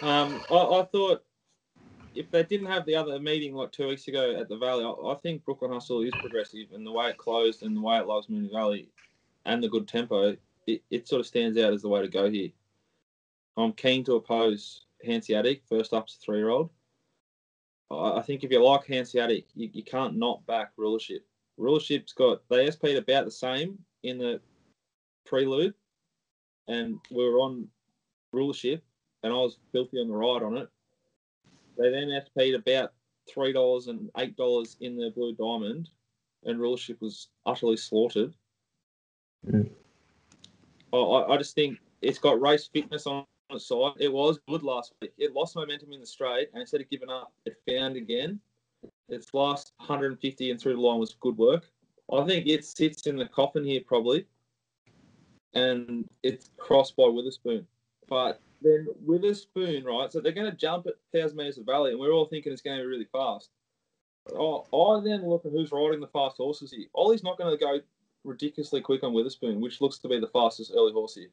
Um, 0.03 0.43
I, 0.51 0.55
I 0.55 0.89
thought 0.93 1.25
if 2.15 2.31
they 2.31 2.43
didn't 2.43 2.67
have 2.67 2.85
the 2.85 2.95
other 2.95 3.19
meeting 3.19 3.55
like 3.55 3.73
two 3.73 3.89
weeks 3.89 4.09
ago 4.09 4.37
at 4.39 4.47
the 4.47 4.59
Valley, 4.59 4.85
I, 4.85 5.13
I 5.13 5.15
think 5.15 5.43
Brooklyn 5.43 5.73
Hustle 5.73 6.03
is 6.03 6.13
progressive 6.13 6.67
and 6.75 6.87
the 6.87 6.93
way 6.93 7.09
it 7.09 7.17
closed 7.17 7.63
and 7.63 7.75
the 7.75 7.81
way 7.81 7.97
it 7.97 8.07
loves 8.07 8.27
Moonee 8.27 8.53
Valley 8.53 8.91
and 9.47 9.65
the 9.65 9.71
good 9.71 9.89
tempo, 9.89 10.37
it, 10.67 10.83
it 10.91 11.09
sort 11.09 11.21
of 11.21 11.27
stands 11.27 11.57
out 11.57 11.73
as 11.73 11.81
the 11.81 11.89
way 11.89 12.03
to 12.03 12.09
go 12.09 12.31
here. 12.31 12.51
I'm 13.57 13.73
keen 13.73 14.05
to 14.05 14.17
oppose 14.17 14.85
Hanseatic, 15.03 15.63
first 15.67 15.95
up 15.95 16.07
to 16.07 16.15
three 16.23 16.39
year 16.39 16.51
old. 16.51 16.69
I, 17.91 18.19
I 18.19 18.23
think 18.23 18.45
if 18.45 18.51
you 18.51 18.63
like 18.63 18.85
Hanseatic, 18.85 19.47
you, 19.55 19.71
you 19.73 19.83
can't 19.83 20.19
not 20.19 20.45
back 20.45 20.73
rulership. 20.77 21.25
Rulership's 21.57 22.13
got 22.13 22.47
they 22.51 22.71
SP'd 22.71 22.97
about 22.97 23.25
the 23.25 23.31
same 23.31 23.79
in 24.03 24.19
the 24.19 24.43
prelude, 25.25 25.73
and 26.69 26.99
we 27.11 27.25
were 27.25 27.39
on 27.39 27.67
rulership, 28.33 28.83
and 29.23 29.33
I 29.33 29.37
was 29.37 29.59
filthy 29.73 29.99
on 29.99 30.09
the 30.09 30.17
ride 30.17 30.43
on 30.43 30.57
it. 30.57 30.69
They 31.79 31.91
then 31.91 32.23
SP'd 32.27 32.55
about 32.55 32.93
three 33.33 33.53
dollars 33.53 33.87
and 33.89 34.11
eight 34.19 34.37
dollars 34.37 34.77
in 34.81 34.97
the 34.97 35.11
blue 35.11 35.35
diamond, 35.35 35.91
and 36.45 36.61
rulership 36.61 37.01
was 37.01 37.29
utterly 37.47 37.77
slaughtered. 37.77 38.35
Mm. 39.47 39.71
I, 40.93 40.97
I 40.97 41.35
I 41.35 41.37
just 41.39 41.55
think 41.55 41.79
it's 42.03 42.19
got 42.19 42.41
race 42.41 42.69
fitness 42.73 43.07
on 43.07 43.25
its 43.51 43.67
side. 43.67 43.93
It 43.99 44.13
was 44.13 44.39
good 44.49 44.63
last 44.63 44.93
week. 45.01 45.13
It 45.19 45.35
lost 45.35 45.57
momentum 45.57 45.93
in 45.93 46.01
the 46.01 46.07
straight, 46.07 46.49
and 46.53 46.61
instead 46.61 46.81
of 46.81 46.91
giving 46.91 47.11
up, 47.11 47.33
it 47.47 47.57
found 47.69 47.97
again. 47.97 48.41
Its 49.09 49.35
last 49.35 49.73
150 49.79 50.51
and 50.51 50.61
through 50.61 50.75
the 50.75 50.81
line 50.81 50.99
was 50.99 51.15
good 51.21 51.37
work. 51.37 51.65
I 52.13 52.25
think 52.25 52.47
it 52.47 52.65
sits 52.65 53.07
in 53.07 53.17
the 53.17 53.27
coffin 53.27 53.65
here 53.65 53.83
probably, 53.87 54.27
and 55.55 56.09
it's 56.23 56.51
crossed 56.57 56.97
by 56.97 57.07
Witherspoon. 57.07 57.67
But 58.11 58.41
then 58.61 58.89
Witherspoon, 59.07 59.85
right? 59.85 60.13
So 60.13 60.21
they're 60.21 60.33
going 60.33 60.51
to 60.51 60.57
jump 60.57 60.87
at 60.87 60.95
thousand 61.15 61.39
meters 61.39 61.57
of 61.57 61.65
valley, 61.65 61.93
and 61.93 62.01
we're 62.01 62.13
all 62.13 62.27
thinking 62.27 62.53
it's 62.53 62.61
going 62.61 62.77
to 62.77 62.83
be 62.83 62.87
really 62.89 63.09
fast. 63.11 63.49
Oh, 64.35 64.67
I 64.99 65.03
then 65.03 65.27
look 65.27 65.47
at 65.47 65.53
who's 65.53 65.73
riding 65.73 66.01
the 66.01 66.09
fast 66.09 66.37
horses 66.37 66.73
here. 66.73 66.87
Ollie's 66.95 67.23
not 67.25 67.39
going 67.39 67.57
to 67.57 67.65
go 67.65 67.81
ridiculously 68.25 68.83
quick 68.83 69.03
on 69.03 69.15
Witherspoon, 69.15 69.61
which 69.63 69.81
looks 69.81 69.99
to 69.99 70.09
be 70.09 70.21
the 70.21 70.27
fastest 70.27 70.73
early 70.75 70.93
horse 70.93 71.15
here. 71.15 71.31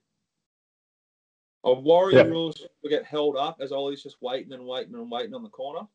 I 1.65 1.71
worry 1.71 2.15
Yeah. 2.15 2.23
rules 2.23 2.65
will 2.81 2.89
get 2.89 3.03
held 3.03 3.35
up 3.35 3.59
as 3.59 3.71
Ollie's 3.73 4.03
just 4.03 4.21
waiting 4.21 4.53
and 4.53 4.65
waiting 4.65 4.93
and 4.93 5.11
waiting 5.11 5.33
on 5.33 5.43
the 5.43 5.49
corner. 5.49 5.85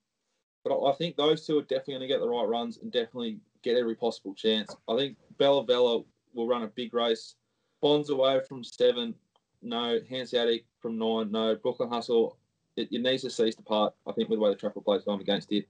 But 0.65 0.77
I 0.77 0.91
I 0.91 0.95
think 0.95 1.17
those 1.17 1.47
two 1.47 1.59
are 1.59 1.63
definitely 1.63 1.95
going 1.95 2.01
to 2.03 2.07
get 2.09 2.21
the 2.21 2.29
right 2.29 2.45
runs 2.45 2.79
and 2.79 2.93
definitely 2.93 3.41
get 3.63 3.77
every 3.77 3.95
possible 3.95 4.35
chance. 4.35 4.75
I 4.89 4.97
think 4.97 5.17
Bella 5.39 5.65
Bella 5.65 6.03
will 6.35 6.47
run 6.47 6.63
a 6.65 6.69
big 6.69 6.93
race. 6.93 7.37
Bonds 7.81 8.11
away 8.11 8.41
from 8.49 8.63
seven, 8.63 9.15
no. 9.63 10.01
Hanseatic 10.09 10.65
from 10.81 10.99
nine, 10.99 11.31
no. 11.31 11.55
Brooklyn 11.57 11.89
Hustle, 11.89 12.37
it, 12.77 12.89
it 12.93 13.03
needs 13.03 13.23
to 13.23 13.31
cease 13.31 13.55
to 13.57 13.63
part, 13.63 13.95
I 14.07 14.13
think, 14.13 14.29
with 14.29 14.39
the 14.39 14.43
way 14.43 14.51
the 14.51 14.57
track 14.57 14.75
will 14.75 14.83
play 14.83 14.99
time 14.99 15.21
against 15.21 15.53
it. 15.53 15.69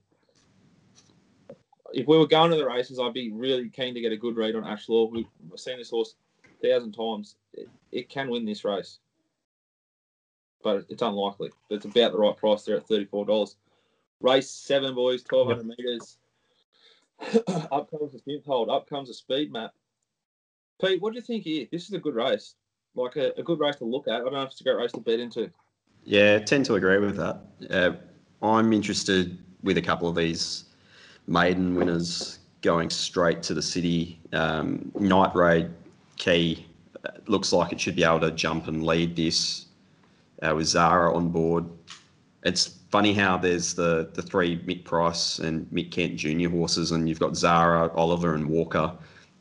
If 1.93 2.07
we 2.07 2.17
were 2.17 2.27
going 2.27 2.51
to 2.51 2.57
the 2.57 2.65
races, 2.65 2.99
I'd 2.99 3.13
be 3.13 3.31
really 3.31 3.69
keen 3.69 3.93
to 3.93 4.01
get 4.01 4.11
a 4.11 4.17
good 4.17 4.35
read 4.35 4.55
on 4.55 4.65
Ash 4.65 4.89
Law. 4.89 5.05
We've 5.05 5.27
seen 5.55 5.77
this 5.77 5.91
horse 5.91 6.15
a 6.45 6.67
thousand 6.67 6.93
times. 6.93 7.35
It, 7.53 7.69
it 7.91 8.09
can 8.09 8.29
win 8.29 8.45
this 8.45 8.65
race, 8.65 8.99
but 10.63 10.85
it's 10.89 11.03
unlikely. 11.03 11.51
But 11.69 11.75
it's 11.75 11.85
about 11.85 12.13
the 12.13 12.17
right 12.17 12.35
price 12.35 12.63
there 12.63 12.77
at 12.77 12.87
$34. 12.87 13.55
Race 14.21 14.49
seven, 14.49 14.95
boys, 14.95 15.23
1200 15.29 15.77
metres. 15.77 16.17
up 17.71 17.91
comes 17.91 18.11
the 18.11 18.17
sprint 18.17 18.45
hold, 18.45 18.69
up 18.69 18.89
comes 18.89 19.07
the 19.07 19.13
speed 19.13 19.51
map. 19.51 19.73
Pete, 20.81 21.01
what 21.01 21.13
do 21.13 21.15
you 21.17 21.21
think 21.21 21.43
here? 21.43 21.67
This 21.71 21.87
is 21.87 21.93
a 21.93 21.99
good 21.99 22.15
race. 22.15 22.55
Like 22.95 23.15
a, 23.15 23.31
a 23.37 23.43
good 23.43 23.59
race 23.59 23.77
to 23.77 23.85
look 23.85 24.07
at. 24.07 24.13
I 24.13 24.19
don't 24.19 24.33
know 24.33 24.43
if 24.43 24.51
it's 24.51 24.61
a 24.61 24.63
great 24.63 24.77
race 24.77 24.91
to 24.91 24.99
bet 24.99 25.19
into. 25.19 25.49
Yeah, 26.03 26.39
tend 26.39 26.65
to 26.65 26.75
agree 26.75 26.99
with 26.99 27.15
that. 27.17 27.41
Uh, 27.69 27.93
I'm 28.45 28.73
interested 28.73 29.37
with 29.63 29.77
a 29.77 29.81
couple 29.81 30.07
of 30.07 30.15
these 30.15 30.65
maiden 31.27 31.75
winners 31.75 32.39
going 32.61 32.89
straight 32.89 33.41
to 33.43 33.53
the 33.53 33.61
city. 33.61 34.19
Um, 34.33 34.91
Night 34.99 35.33
Raid 35.35 35.69
Key 36.17 36.65
uh, 37.05 37.11
looks 37.27 37.53
like 37.53 37.71
it 37.71 37.79
should 37.79 37.95
be 37.95 38.03
able 38.03 38.19
to 38.21 38.31
jump 38.31 38.67
and 38.67 38.83
lead 38.83 39.15
this 39.15 39.67
uh, 40.41 40.53
with 40.55 40.67
Zahra 40.67 41.15
on 41.15 41.29
board. 41.29 41.65
It's 42.43 42.79
funny 42.91 43.13
how 43.13 43.37
there's 43.37 43.73
the, 43.73 44.09
the 44.13 44.21
three 44.21 44.59
Mick 44.59 44.83
Price 44.83 45.39
and 45.39 45.65
Mick 45.67 45.91
Kent 45.91 46.17
Junior 46.17 46.49
horses, 46.49 46.91
and 46.91 47.07
you've 47.07 47.19
got 47.19 47.35
Zahra, 47.35 47.91
Oliver, 47.93 48.35
and 48.35 48.47
Walker. 48.47 48.93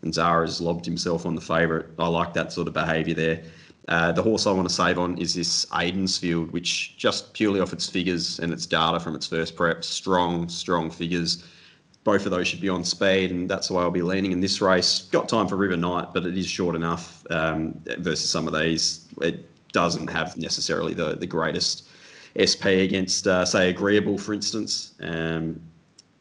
And 0.02 0.12
Zahra's 0.12 0.61
lobbed 0.61 0.85
himself 0.85 1.26
on 1.26 1.35
the 1.35 1.40
favourite. 1.40 1.87
I 1.99 2.09
like 2.09 2.35
that 2.35 2.52
sort 2.52 2.68
of 2.68 2.75
behaviour 2.75 3.14
there. 3.14 3.42
Uh, 3.88 4.12
the 4.12 4.23
horse 4.23 4.47
I 4.47 4.52
want 4.52 4.68
to 4.68 4.75
save 4.75 4.99
on 4.99 5.18
is 5.18 5.35
this 5.35 5.66
Aidensfield, 5.66 6.50
which 6.52 6.97
just 6.97 7.32
purely 7.35 7.61
off 7.61 7.73
its 7.73 7.88
figures 7.88 8.38
and 8.38 8.52
its 8.52 8.66
data 8.66 9.00
from 9.00 9.14
its 9.14 9.26
first 9.26 9.56
prep, 9.56 9.82
strong, 9.82 10.49
strong 10.49 10.90
figures. 10.90 11.44
Both 12.04 12.25
of 12.25 12.32
those 12.32 12.49
should 12.49 12.61
be 12.61 12.68
on 12.68 12.85
speed, 12.85 13.30
and 13.30 13.49
that's 13.49 13.71
why 13.71 13.82
I'll 13.82 13.90
be 13.90 14.02
leaning 14.02 14.32
in 14.32 14.40
this 14.40 14.61
race. 14.61 15.02
Got 15.12 15.28
time 15.28 15.47
for 15.49 15.56
River 15.56 15.76
Knight, 15.76 16.12
but 16.12 16.26
it 16.26 16.37
is 16.37 16.47
short 16.47 16.75
enough 16.75 17.25
um, 17.30 17.80
versus 17.99 18.28
some 18.28 18.47
of 18.47 18.54
these. 18.54 19.06
It 19.21 19.49
doesn't 19.73 20.09
have 20.09 20.37
necessarily 20.37 20.94
the, 20.94 21.16
the 21.16 21.26
greatest 21.26 21.88
SP 22.38 22.66
against, 22.82 23.26
uh, 23.26 23.44
say, 23.44 23.71
Agreeable, 23.71 24.18
for 24.18 24.32
instance, 24.32 24.94
um, 25.00 25.61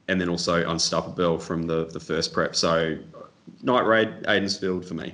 and 0.07 0.19
then 0.19 0.29
also 0.29 0.69
Unstoppable 0.69 1.39
from 1.39 1.63
the, 1.63 1.85
the 1.85 1.99
first 1.99 2.33
prep. 2.33 2.55
So, 2.55 2.97
Night 3.63 3.85
Raid, 3.85 4.09
Aidensfield 4.23 4.85
for 4.85 4.93
me. 4.93 5.13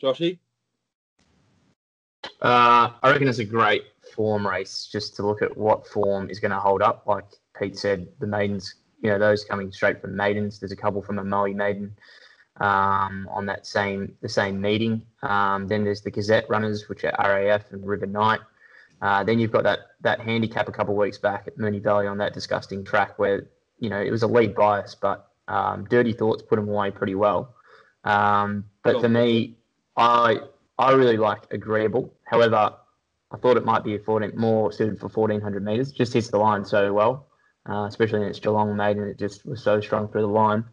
Joshy? 0.00 0.38
Uh, 2.40 2.90
I 3.02 3.10
reckon 3.10 3.28
it's 3.28 3.38
a 3.38 3.44
great 3.44 3.84
form 4.14 4.46
race 4.46 4.88
just 4.90 5.16
to 5.16 5.26
look 5.26 5.42
at 5.42 5.56
what 5.56 5.86
form 5.86 6.28
is 6.28 6.40
going 6.40 6.50
to 6.50 6.58
hold 6.58 6.82
up. 6.82 7.04
Like 7.06 7.24
Pete 7.58 7.78
said, 7.78 8.08
the 8.20 8.26
maidens, 8.26 8.74
you 9.00 9.10
know, 9.10 9.18
those 9.18 9.44
coming 9.44 9.72
straight 9.72 10.00
from 10.00 10.16
maidens. 10.16 10.58
There's 10.58 10.72
a 10.72 10.76
couple 10.76 11.02
from 11.02 11.18
a 11.18 11.24
Maui 11.24 11.54
maiden 11.54 11.96
um, 12.60 13.28
on 13.30 13.46
that 13.46 13.66
same 13.66 14.14
the 14.20 14.28
same 14.28 14.60
meeting. 14.60 15.02
Um, 15.22 15.66
then 15.68 15.84
there's 15.84 16.02
the 16.02 16.10
Gazette 16.10 16.48
runners, 16.48 16.88
which 16.88 17.04
are 17.04 17.14
RAF 17.18 17.72
and 17.72 17.86
River 17.86 18.06
Knight. 18.06 18.40
Uh, 19.00 19.24
then 19.24 19.38
you've 19.38 19.52
got 19.52 19.64
that 19.64 19.80
that 20.02 20.20
handicap 20.20 20.68
a 20.68 20.72
couple 20.72 20.94
of 20.94 20.98
weeks 20.98 21.18
back 21.18 21.44
at 21.46 21.58
Moonee 21.58 21.82
Valley 21.82 22.06
on 22.06 22.18
that 22.18 22.34
disgusting 22.34 22.84
track 22.84 23.18
where 23.18 23.48
you 23.78 23.90
know 23.90 24.00
it 24.00 24.10
was 24.10 24.22
a 24.22 24.26
lead 24.26 24.54
bias, 24.54 24.94
but 24.94 25.31
um, 25.52 25.84
Dirty 25.90 26.12
Thoughts 26.12 26.42
put 26.42 26.56
them 26.56 26.68
away 26.68 26.90
pretty 26.90 27.14
well. 27.14 27.54
Um, 28.04 28.64
but 28.82 29.00
for 29.00 29.08
me, 29.08 29.54
I 29.96 30.38
I 30.78 30.92
really 30.92 31.16
like 31.18 31.42
Agreeable. 31.52 32.12
However, 32.24 32.74
I 33.30 33.36
thought 33.36 33.56
it 33.56 33.64
might 33.64 33.84
be 33.84 33.94
a 33.94 33.98
14, 33.98 34.32
more 34.36 34.72
suited 34.72 34.98
for 34.98 35.08
1400 35.08 35.64
metres. 35.64 35.92
Just 35.92 36.12
hits 36.14 36.28
the 36.28 36.38
line 36.38 36.64
so 36.64 36.92
well, 36.92 37.26
uh, 37.68 37.84
especially 37.88 38.22
in 38.22 38.26
its 38.28 38.40
Geelong 38.40 38.76
maiden. 38.76 39.04
It 39.04 39.18
just 39.18 39.46
was 39.46 39.62
so 39.62 39.80
strong 39.80 40.08
through 40.08 40.22
the 40.22 40.26
line. 40.28 40.64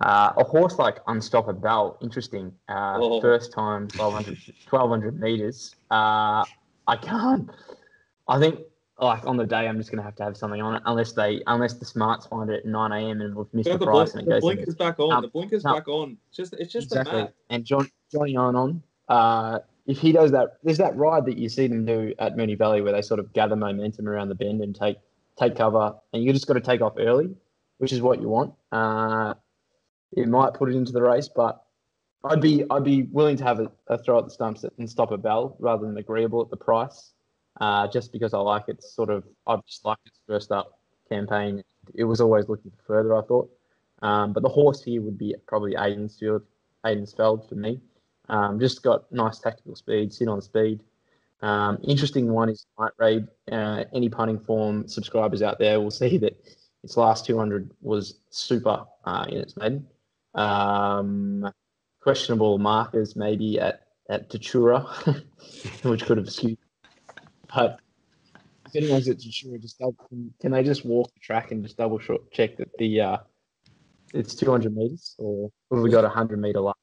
Uh, 0.00 0.32
a 0.36 0.44
horse 0.44 0.78
like 0.78 0.98
Unstoppable, 1.06 1.96
interesting. 2.02 2.52
Uh, 2.68 2.98
Oh. 3.00 3.20
First 3.20 3.52
time 3.52 3.82
1200, 3.96 4.38
1200 4.68 5.20
metres. 5.20 5.76
Uh, 5.90 6.44
I 6.88 6.96
can't. 7.00 7.48
I 8.28 8.38
think 8.40 8.60
like 9.02 9.26
on 9.26 9.36
the 9.36 9.46
day 9.46 9.68
I'm 9.68 9.78
just 9.78 9.90
gonna 9.90 10.02
have 10.02 10.14
to 10.16 10.22
have 10.22 10.36
something 10.36 10.62
on 10.62 10.76
it 10.76 10.82
unless 10.86 11.12
they 11.12 11.42
unless 11.46 11.74
the 11.74 11.84
smarts 11.84 12.26
find 12.26 12.50
it 12.50 12.60
at 12.60 12.66
9 12.66 12.92
a.m. 12.92 13.20
and 13.20 13.34
we've 13.34 13.52
missed 13.52 13.68
the 13.68 13.78
price 13.78 14.12
blink, 14.12 14.14
and 14.14 14.20
it 14.20 14.24
the 14.26 14.30
goes. 14.36 14.42
blinkers 14.42 14.74
back 14.74 15.00
on. 15.00 15.12
Um, 15.12 15.22
the 15.22 15.28
blinkers 15.28 15.64
no. 15.64 15.74
back 15.74 15.88
on. 15.88 16.16
It's 16.28 16.36
just 16.36 16.54
it's 16.54 16.72
just 16.72 16.86
exactly. 16.86 17.28
And 17.50 17.64
John 17.64 17.90
Johnny 18.10 18.36
on 18.36 18.56
on. 18.56 18.82
Uh, 19.08 19.58
if 19.86 19.98
he 19.98 20.12
does 20.12 20.30
that, 20.30 20.58
there's 20.62 20.78
that 20.78 20.96
ride 20.96 21.26
that 21.26 21.36
you 21.36 21.48
see 21.48 21.66
them 21.66 21.84
do 21.84 22.14
at 22.18 22.36
Moonee 22.36 22.56
Valley 22.56 22.80
where 22.80 22.92
they 22.92 23.02
sort 23.02 23.18
of 23.18 23.32
gather 23.32 23.56
momentum 23.56 24.08
around 24.08 24.28
the 24.28 24.34
bend 24.34 24.60
and 24.60 24.74
take 24.74 24.98
take 25.38 25.56
cover, 25.56 25.94
and 26.12 26.22
you 26.22 26.32
just 26.32 26.46
got 26.46 26.54
to 26.54 26.60
take 26.60 26.80
off 26.80 26.94
early, 26.98 27.34
which 27.78 27.92
is 27.92 28.00
what 28.00 28.20
you 28.20 28.28
want. 28.28 28.54
Uh, 28.70 29.34
it 30.12 30.28
might 30.28 30.54
put 30.54 30.68
it 30.68 30.76
into 30.76 30.92
the 30.92 31.02
race, 31.02 31.28
but 31.28 31.64
I'd 32.24 32.40
be 32.40 32.64
I'd 32.70 32.84
be 32.84 33.02
willing 33.04 33.36
to 33.38 33.44
have 33.44 33.58
a, 33.58 33.70
a 33.88 33.98
throw 33.98 34.18
at 34.18 34.24
the 34.24 34.30
stumps 34.30 34.64
and 34.78 34.88
stop 34.88 35.10
a 35.10 35.18
bell 35.18 35.56
rather 35.58 35.86
than 35.86 35.96
agreeable 35.96 36.40
at 36.42 36.50
the 36.50 36.56
price, 36.56 37.11
uh, 37.62 37.86
just 37.86 38.10
because 38.10 38.34
I 38.34 38.38
like 38.38 38.64
its 38.66 38.92
sort 38.92 39.08
of 39.08 39.22
I 39.46 39.54
just 39.68 39.84
like 39.84 39.98
its 40.04 40.18
first 40.26 40.50
up 40.50 40.80
campaign. 41.08 41.62
It 41.94 42.02
was 42.02 42.20
always 42.20 42.48
looking 42.48 42.72
further, 42.84 43.14
I 43.14 43.22
thought. 43.22 43.48
Um, 44.02 44.32
but 44.32 44.42
the 44.42 44.48
horse 44.48 44.82
here 44.82 45.00
would 45.00 45.16
be 45.16 45.32
probably 45.46 45.74
Aidensfield, 45.74 46.42
Aidensfeld 46.84 47.48
for 47.48 47.54
me. 47.54 47.80
Um, 48.28 48.58
just 48.58 48.82
got 48.82 49.10
nice 49.12 49.38
tactical 49.38 49.76
speed, 49.76 50.12
sit 50.12 50.26
on 50.26 50.40
speed. 50.40 50.82
Um, 51.40 51.78
interesting 51.84 52.32
one 52.32 52.48
is 52.48 52.66
Night 52.80 52.92
Raid. 52.98 53.28
Uh, 53.50 53.84
any 53.92 54.08
punting 54.08 54.40
form 54.40 54.88
subscribers 54.88 55.40
out 55.40 55.60
there 55.60 55.80
will 55.80 55.90
see 56.02 56.18
that 56.18 56.36
its 56.82 56.96
last 56.96 57.26
200 57.26 57.70
was 57.80 58.18
super 58.30 58.84
uh, 59.04 59.26
in 59.28 59.38
its 59.38 59.56
maiden. 59.56 59.86
Um, 60.34 61.48
questionable 62.00 62.58
markers 62.58 63.14
maybe 63.14 63.60
at 63.60 63.86
at 64.08 64.28
Tatura, 64.30 64.84
which 65.84 66.04
could 66.04 66.18
have 66.18 66.28
skewed. 66.28 66.58
But 67.54 67.80
if 68.66 68.76
anyone's 68.76 69.08
Tatura, 69.08 69.60
just 69.60 69.78
double, 69.78 69.96
can 70.40 70.52
they 70.52 70.62
just 70.62 70.84
walk 70.84 71.12
the 71.12 71.20
track 71.20 71.50
and 71.50 71.62
just 71.62 71.76
double 71.76 71.98
short 71.98 72.30
check 72.32 72.56
that 72.56 72.70
the 72.78 73.00
uh, 73.00 73.16
it's 74.14 74.34
200 74.34 74.74
meters 74.74 75.14
or 75.18 75.50
have 75.70 75.82
we 75.82 75.90
got 75.90 76.04
a 76.04 76.08
100 76.08 76.40
meter 76.40 76.60
last? 76.60 76.78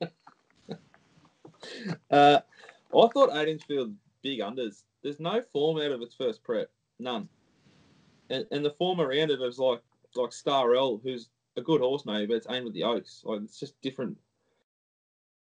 Uh, 2.10 2.40
I 2.90 3.08
thought 3.14 3.30
Aidensfield 3.30 3.94
big 4.22 4.40
unders. 4.40 4.82
There's 5.02 5.20
no 5.20 5.40
form 5.52 5.78
out 5.78 5.92
of 5.92 6.02
its 6.02 6.14
first 6.14 6.42
prep, 6.42 6.68
none. 6.98 7.28
And, 8.30 8.44
and 8.50 8.64
the 8.64 8.72
form 8.72 9.00
around 9.00 9.30
it 9.30 9.40
is 9.40 9.58
like 9.58 9.80
like 10.16 10.32
Star 10.32 10.74
L, 10.74 11.00
who's 11.02 11.28
a 11.56 11.60
good 11.60 11.80
horse 11.80 12.04
maybe, 12.04 12.26
but 12.26 12.34
it's 12.34 12.46
aimed 12.50 12.66
at 12.66 12.72
the 12.74 12.82
Oaks. 12.82 13.22
Like 13.24 13.42
it's 13.42 13.60
just 13.60 13.80
different. 13.80 14.18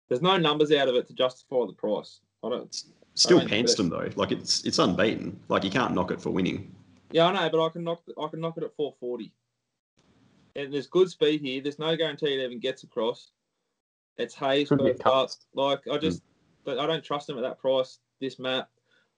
There's 0.08 0.20
no 0.20 0.36
numbers 0.36 0.72
out 0.72 0.88
of 0.88 0.94
it 0.94 1.06
to 1.08 1.14
justify 1.14 1.64
the 1.66 1.72
price. 1.72 2.20
I 2.44 2.50
don't. 2.50 2.76
Still 3.20 3.36
I 3.36 3.40
mean, 3.40 3.50
pants 3.50 3.74
them 3.74 3.90
though. 3.90 4.08
Like 4.16 4.32
it's 4.32 4.64
it's 4.64 4.78
unbeaten. 4.78 5.38
Like 5.48 5.62
you 5.62 5.70
can't 5.70 5.92
knock 5.92 6.10
it 6.10 6.22
for 6.22 6.30
winning. 6.30 6.74
Yeah, 7.10 7.26
I 7.26 7.32
know, 7.34 7.50
but 7.50 7.62
I 7.62 7.68
can 7.68 7.84
knock 7.84 8.00
I 8.18 8.28
can 8.28 8.40
knock 8.40 8.56
it 8.56 8.62
at 8.62 8.74
440. 8.74 9.30
And 10.56 10.72
there's 10.72 10.86
good 10.86 11.10
speed 11.10 11.42
here. 11.42 11.60
There's 11.60 11.78
no 11.78 11.94
guarantee 11.96 12.32
it 12.32 12.42
even 12.42 12.60
gets 12.60 12.82
across. 12.82 13.32
It's 14.16 14.34
Hayes 14.36 14.70
Could 14.70 14.80
get 14.80 15.02
first 15.02 15.44
Like 15.52 15.80
I 15.92 15.98
just, 15.98 16.20
hmm. 16.20 16.26
but 16.64 16.78
I 16.78 16.86
don't 16.86 17.04
trust 17.04 17.28
him 17.28 17.36
at 17.36 17.42
that 17.42 17.58
price. 17.58 17.98
This 18.22 18.38
map, 18.38 18.70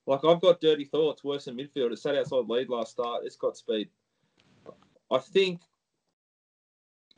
like 0.09 0.25
I've 0.25 0.41
got 0.41 0.61
dirty 0.61 0.85
thoughts 0.85 1.23
worse 1.23 1.45
than 1.45 1.57
midfield. 1.57 1.93
It 1.93 1.99
sat 2.01 2.17
outside 2.17 2.49
lead 2.49 2.71
last 2.71 2.91
start. 2.91 3.23
It's 3.25 3.37
got 3.37 3.57
speed. 3.57 3.89
I 5.13 5.19
think 5.19 5.61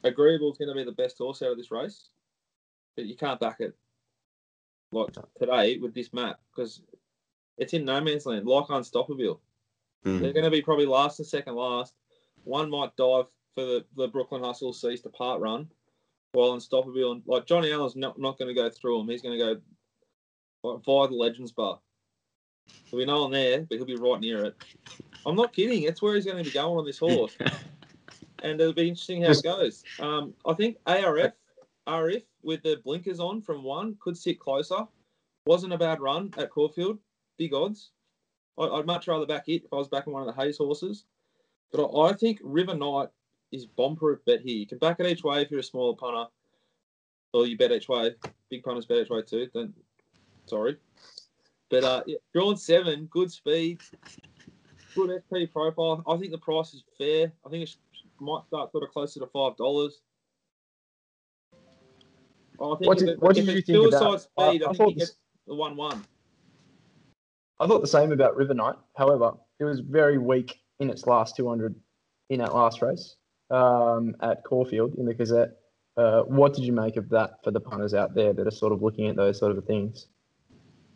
Agreeable 0.03 0.53
is 0.53 0.59
going 0.59 0.69
to 0.69 0.75
be 0.75 0.85
the 0.85 0.93
best 0.93 1.17
horse 1.17 1.41
out 1.41 1.53
of 1.53 1.57
this 1.57 1.71
race, 1.71 2.11
but 2.95 3.07
you 3.07 3.17
can't 3.17 3.41
back 3.41 3.61
it 3.61 3.75
like 4.94 5.14
today 5.38 5.78
with 5.78 5.94
this 5.94 6.12
map 6.12 6.40
because 6.50 6.82
it's 7.58 7.72
in 7.72 7.84
no 7.84 8.00
man's 8.00 8.26
land, 8.26 8.46
like 8.46 8.66
unstoppable. 8.70 9.40
Mm. 10.04 10.20
They're 10.20 10.32
going 10.32 10.44
to 10.44 10.50
be 10.50 10.62
probably 10.62 10.86
last 10.86 11.18
and 11.18 11.26
second 11.26 11.54
last. 11.54 11.94
One 12.44 12.70
might 12.70 12.96
dive 12.96 13.26
for 13.54 13.64
the, 13.64 13.84
the 13.96 14.08
Brooklyn 14.08 14.42
Hustle 14.42 14.72
sees 14.72 15.00
to 15.02 15.08
part 15.08 15.40
run. 15.40 15.68
while 16.32 16.52
unstoppable. 16.52 17.12
And 17.12 17.22
like 17.26 17.46
Johnny 17.46 17.72
Allen's 17.72 17.96
not, 17.96 18.18
not 18.18 18.38
going 18.38 18.54
to 18.54 18.60
go 18.60 18.68
through 18.68 19.00
him. 19.00 19.08
He's 19.08 19.22
going 19.22 19.38
to 19.38 19.44
go 19.44 19.60
like, 20.68 20.84
via 20.84 21.08
the 21.08 21.14
Legends 21.14 21.52
Bar. 21.52 21.78
There'll 22.90 23.04
be 23.04 23.06
no 23.06 23.22
one 23.22 23.32
there, 23.32 23.62
but 23.62 23.76
he'll 23.76 23.86
be 23.86 23.96
right 23.96 24.20
near 24.20 24.44
it. 24.44 24.56
I'm 25.26 25.36
not 25.36 25.52
kidding. 25.52 25.82
It's 25.82 26.02
where 26.02 26.14
he's 26.14 26.24
going 26.24 26.38
to 26.38 26.44
be 26.44 26.50
going 26.50 26.78
on 26.78 26.84
this 26.84 26.98
horse. 26.98 27.36
and 28.42 28.60
it'll 28.60 28.72
be 28.72 28.88
interesting 28.88 29.22
how 29.22 29.30
it 29.30 29.42
goes. 29.42 29.84
Um, 30.00 30.34
I 30.46 30.54
think 30.54 30.76
ARF, 30.86 31.32
RF 31.86 32.22
with 32.44 32.62
the 32.62 32.80
blinkers 32.84 33.20
on 33.20 33.40
from 33.40 33.62
one 33.62 33.96
could 34.00 34.16
sit 34.16 34.38
closer. 34.38 34.86
Wasn't 35.46 35.72
a 35.72 35.78
bad 35.78 36.00
run 36.00 36.32
at 36.38 36.50
Caulfield. 36.50 36.98
Big 37.38 37.52
odds. 37.52 37.90
I, 38.56 38.66
would 38.66 38.86
much 38.86 39.08
rather 39.08 39.26
back 39.26 39.48
it 39.48 39.64
if 39.64 39.72
I 39.72 39.76
was 39.76 39.88
backing 39.88 40.12
one 40.12 40.26
of 40.26 40.34
the 40.34 40.40
Hayes 40.40 40.58
horses. 40.58 41.04
But 41.72 41.92
I, 41.96 42.12
think 42.12 42.38
River 42.42 42.74
Knight 42.74 43.08
is 43.50 43.66
bomb 43.66 43.96
proof 43.96 44.24
bet 44.24 44.40
here. 44.40 44.56
You 44.56 44.66
can 44.66 44.78
back 44.78 45.00
it 45.00 45.06
each 45.06 45.24
way 45.24 45.42
if 45.42 45.50
you're 45.50 45.60
a 45.60 45.64
smaller 45.64 45.96
punter, 45.96 46.30
or 47.32 47.46
you 47.46 47.56
bet 47.56 47.72
each 47.72 47.88
way. 47.88 48.14
Big 48.48 48.62
punters 48.62 48.86
bet 48.86 48.98
each 48.98 49.10
way 49.10 49.22
too. 49.22 49.48
Don't, 49.52 49.74
sorry. 50.46 50.76
But 51.68 51.84
uh, 51.84 52.02
yeah, 52.06 52.18
drawn 52.32 52.56
seven, 52.56 53.06
good 53.06 53.32
speed, 53.32 53.80
good 54.94 55.20
SP 55.26 55.50
profile. 55.52 56.04
I 56.06 56.16
think 56.16 56.30
the 56.30 56.38
price 56.38 56.74
is 56.74 56.84
fair. 56.96 57.32
I 57.44 57.50
think 57.50 57.64
it 57.64 57.76
might 58.20 58.46
start 58.46 58.70
sort 58.70 58.84
of 58.84 58.90
closer 58.90 59.18
to 59.20 59.26
five 59.26 59.56
dollars. 59.56 60.00
What 62.58 62.99
did, 62.99 63.08
it, 63.08 63.20
what 63.20 63.34
did 63.34 63.46
you 63.46 63.61
think 63.61 63.88
about? 63.88 64.23
Speed, 64.23 64.62
I, 64.62 64.66
I, 64.66 64.70
I 64.70 64.73
think 64.75 64.99
this, 64.99 65.16
the 65.46 65.54
one-one. 65.54 66.04
I 67.61 67.66
thought 67.66 67.80
the 67.80 67.87
same 67.87 68.12
about 68.12 68.37
River 68.37 68.54
Knight. 68.54 68.76
However, 68.96 69.32
it 69.61 69.64
was 69.64 69.80
very 69.80 70.18
weak 70.18 70.61
in 70.80 70.90
its 70.90 71.06
last 71.06 71.37
200 71.37 71.75
in 72.30 72.40
that 72.40 72.54
last 72.54 72.82
race 72.82 73.16
um, 73.50 74.16
at 74.23 74.44
Caulfield 74.44 74.94
in 74.96 75.06
the 75.06 75.14
Gazette. 75.14 75.50
Uh, 75.96 76.23
what 76.23 76.54
did 76.54 76.64
you 76.64 76.73
make 76.73 76.96
of 76.96 77.08
that 77.11 77.42
for 77.44 77.52
the 77.52 77.61
punters 77.61 77.94
out 77.94 78.14
there 78.14 78.32
that 78.32 78.46
are 78.46 78.52
sort 78.52 78.73
of 78.73 78.82
looking 78.82 79.06
at 79.06 79.16
those 79.16 79.38
sort 79.38 79.56
of 79.56 79.64
things? 79.64 80.08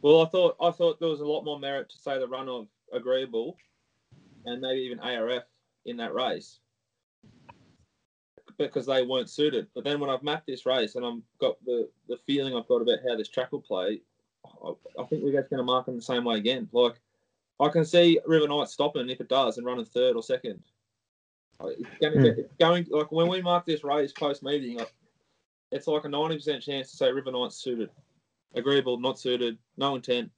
Well, 0.02 0.22
I 0.22 0.26
thought 0.26 0.56
I 0.60 0.70
thought 0.70 1.00
there 1.00 1.08
was 1.08 1.20
a 1.20 1.26
lot 1.26 1.44
more 1.44 1.58
merit 1.58 1.90
to 1.90 1.98
say 1.98 2.18
the 2.18 2.26
run 2.26 2.48
of 2.48 2.66
agreeable, 2.92 3.56
and 4.44 4.60
maybe 4.60 4.80
even 4.80 4.98
ARF 5.00 5.44
in 5.86 5.96
that 5.98 6.14
race 6.14 6.58
because 8.58 8.86
they 8.86 9.02
weren't 9.02 9.30
suited. 9.30 9.68
But 9.74 9.84
then 9.84 10.00
when 10.00 10.10
I've 10.10 10.22
mapped 10.22 10.46
this 10.46 10.66
race 10.66 10.96
and 10.96 11.06
I've 11.06 11.20
got 11.40 11.64
the, 11.64 11.88
the 12.08 12.16
feeling 12.26 12.54
I've 12.54 12.68
got 12.68 12.82
about 12.82 12.98
how 13.08 13.16
this 13.16 13.28
track 13.28 13.52
will 13.52 13.60
play, 13.60 14.00
I, 14.44 14.70
I 15.00 15.04
think 15.04 15.22
we're 15.22 15.32
going 15.32 15.46
to 15.50 15.62
mark 15.62 15.86
them 15.86 15.96
the 15.96 16.02
same 16.02 16.24
way 16.24 16.36
again. 16.36 16.68
Like 16.72 17.00
I 17.60 17.68
can 17.68 17.84
see 17.84 18.20
River 18.26 18.48
Knight 18.48 18.68
stopping 18.68 19.08
if 19.08 19.20
it 19.20 19.28
does 19.28 19.58
and 19.58 19.66
running 19.66 19.84
third 19.84 20.16
or 20.16 20.22
second. 20.22 20.60
It's 21.60 21.88
going 22.00 22.14
to 22.14 22.22
get, 22.22 22.38
it's 22.38 22.54
going 22.58 22.86
like 22.90 23.10
when 23.10 23.28
we 23.28 23.42
mark 23.42 23.66
this 23.66 23.82
race 23.82 24.12
post 24.12 24.42
meeting, 24.42 24.80
it's 25.72 25.86
like 25.88 26.04
a 26.04 26.08
ninety 26.08 26.36
percent 26.36 26.62
chance 26.62 26.90
to 26.90 26.96
say 26.96 27.10
River 27.10 27.32
Knight's 27.32 27.56
suited, 27.56 27.90
agreeable, 28.54 28.98
not 28.98 29.18
suited, 29.18 29.58
no 29.76 29.96
intent, 29.96 30.30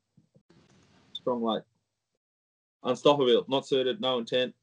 strong 1.12 1.42
late, 1.42 1.62
unstoppable, 2.84 3.44
not 3.48 3.66
suited, 3.66 4.00
no 4.00 4.18
intent, 4.18 4.54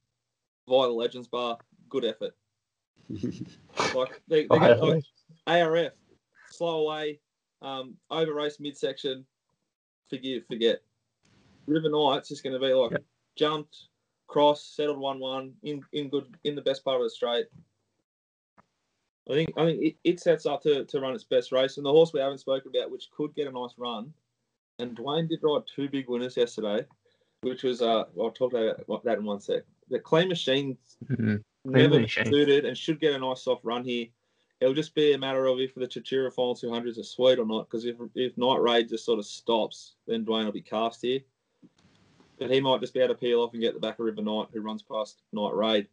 via 0.68 0.88
the 0.88 0.94
Legends 0.94 1.28
bar, 1.28 1.60
good 1.90 2.06
effort. 2.06 2.36
Like 3.96 4.22
they, 4.28 4.42
they 4.42 4.48
got 4.48 4.80
like 4.80 5.04
ARF, 5.48 5.94
slow 6.50 6.86
away, 6.86 7.20
um, 7.62 7.96
over 8.12 8.34
race 8.34 8.60
midsection, 8.60 9.26
forgive, 10.10 10.46
forget. 10.48 10.82
River 11.68 11.90
Knight's 11.90 12.32
is 12.32 12.42
going 12.42 12.54
to 12.54 12.66
be 12.66 12.74
like 12.74 13.02
jumped, 13.36 13.88
cross, 14.28 14.64
settled 14.64 15.00
one-one 15.00 15.54
in 15.64 15.82
in 15.94 16.10
good 16.10 16.38
in 16.44 16.56
the 16.56 16.62
best 16.62 16.84
part 16.84 16.98
of 16.98 17.04
the 17.04 17.10
straight. 17.10 17.48
I 19.30 19.34
think 19.34 19.50
I 19.58 19.66
think 19.66 19.82
it, 19.82 19.96
it 20.04 20.20
sets 20.20 20.46
up 20.46 20.64
to, 20.64 20.86
to 20.86 21.00
run 21.00 21.14
its 21.14 21.24
best 21.24 21.52
race, 21.52 21.78
and 21.78 21.86
the 21.86 21.92
horse 21.92 22.14
we 22.14 22.20
haven't 22.20 22.40
spoken 22.40 22.72
about, 22.76 22.92
which 22.92 23.10
could 23.12 23.36
get 23.36 23.48
a 23.48 23.52
nice 23.52 23.74
run, 23.78 24.14
and 24.80 24.96
Dwayne 24.96 25.28
did 25.28 25.40
ride 25.44 25.64
two 25.74 25.90
big 25.90 26.10
winners 26.10 26.38
yesterday, 26.38 26.86
which 27.42 27.64
was 27.64 27.82
uh 27.82 28.06
I'll 28.20 28.32
talk 28.32 28.54
about 28.54 29.04
that 29.04 29.18
in 29.18 29.26
one 29.26 29.42
sec. 29.42 29.64
The 29.90 30.00
Clean 30.00 30.28
Machine 30.28 30.78
mm-hmm. 31.06 31.38
Never 31.72 32.08
suited 32.08 32.66
and 32.66 32.78
should 32.78 33.00
get 33.00 33.14
a 33.14 33.20
nice 33.20 33.44
soft 33.44 33.66
run 33.66 33.84
here. 33.84 34.08
It'll 34.60 34.74
just 34.74 34.96
be 34.96 35.14
a 35.14 35.18
matter 35.18 35.46
of 35.46 35.60
if 35.60 35.76
the 35.76 35.86
Tatura 35.86 36.34
final 36.34 36.56
200s 36.56 36.98
are 36.98 37.04
sweet 37.04 37.40
or 37.40 37.46
not, 37.46 37.70
because 37.70 37.86
if 37.86 37.96
if 38.16 38.38
Night 38.38 38.60
Raid 38.60 38.90
just 38.90 39.06
sort 39.06 39.20
of 39.20 39.26
stops, 39.26 39.96
then 40.08 40.26
Dwayne 40.26 40.46
will 40.46 40.52
be 40.52 40.62
cast 40.62 41.02
here. 41.02 41.20
But 42.40 42.52
he 42.52 42.62
might 42.62 42.82
just 42.82 42.94
be 42.94 43.00
able 43.02 43.16
to 43.16 43.20
peel 43.20 43.42
off 43.42 43.54
and 43.54 43.62
get 43.62 43.74
the 43.74 43.80
back 43.80 44.00
of 44.00 44.06
River 44.06 44.22
Knight, 44.22 44.48
who 44.54 44.62
runs 44.62 44.82
past 44.82 45.22
Night 45.34 45.54
Raid. 45.54 45.88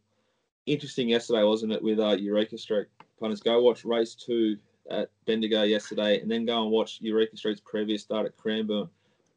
Interesting 0.65 1.09
yesterday, 1.09 1.43
wasn't 1.43 1.73
it, 1.73 1.83
with 1.83 1.99
uh, 1.99 2.15
Eureka 2.19 2.57
Street? 2.57 2.87
Punters, 3.19 3.41
go 3.41 3.61
watch 3.61 3.85
race 3.85 4.15
two 4.15 4.57
at 4.89 5.09
Bendigo 5.25 5.63
yesterday, 5.63 6.21
and 6.21 6.29
then 6.29 6.45
go 6.45 6.61
and 6.61 6.71
watch 6.71 6.99
Eureka 7.01 7.37
Street's 7.37 7.61
previous 7.61 8.01
start 8.01 8.25
at 8.25 8.37
Cranbourne. 8.37 8.89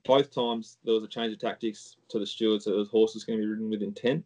Both 0.04 0.34
times 0.34 0.78
there 0.84 0.94
was 0.94 1.04
a 1.04 1.08
change 1.08 1.32
of 1.32 1.38
tactics 1.38 1.96
to 2.08 2.18
the 2.18 2.26
stewards, 2.26 2.64
so 2.64 2.70
those 2.70 2.88
horses 2.88 3.24
going 3.24 3.38
to 3.38 3.44
be 3.44 3.48
ridden 3.48 3.68
with 3.68 3.82
intent. 3.82 4.24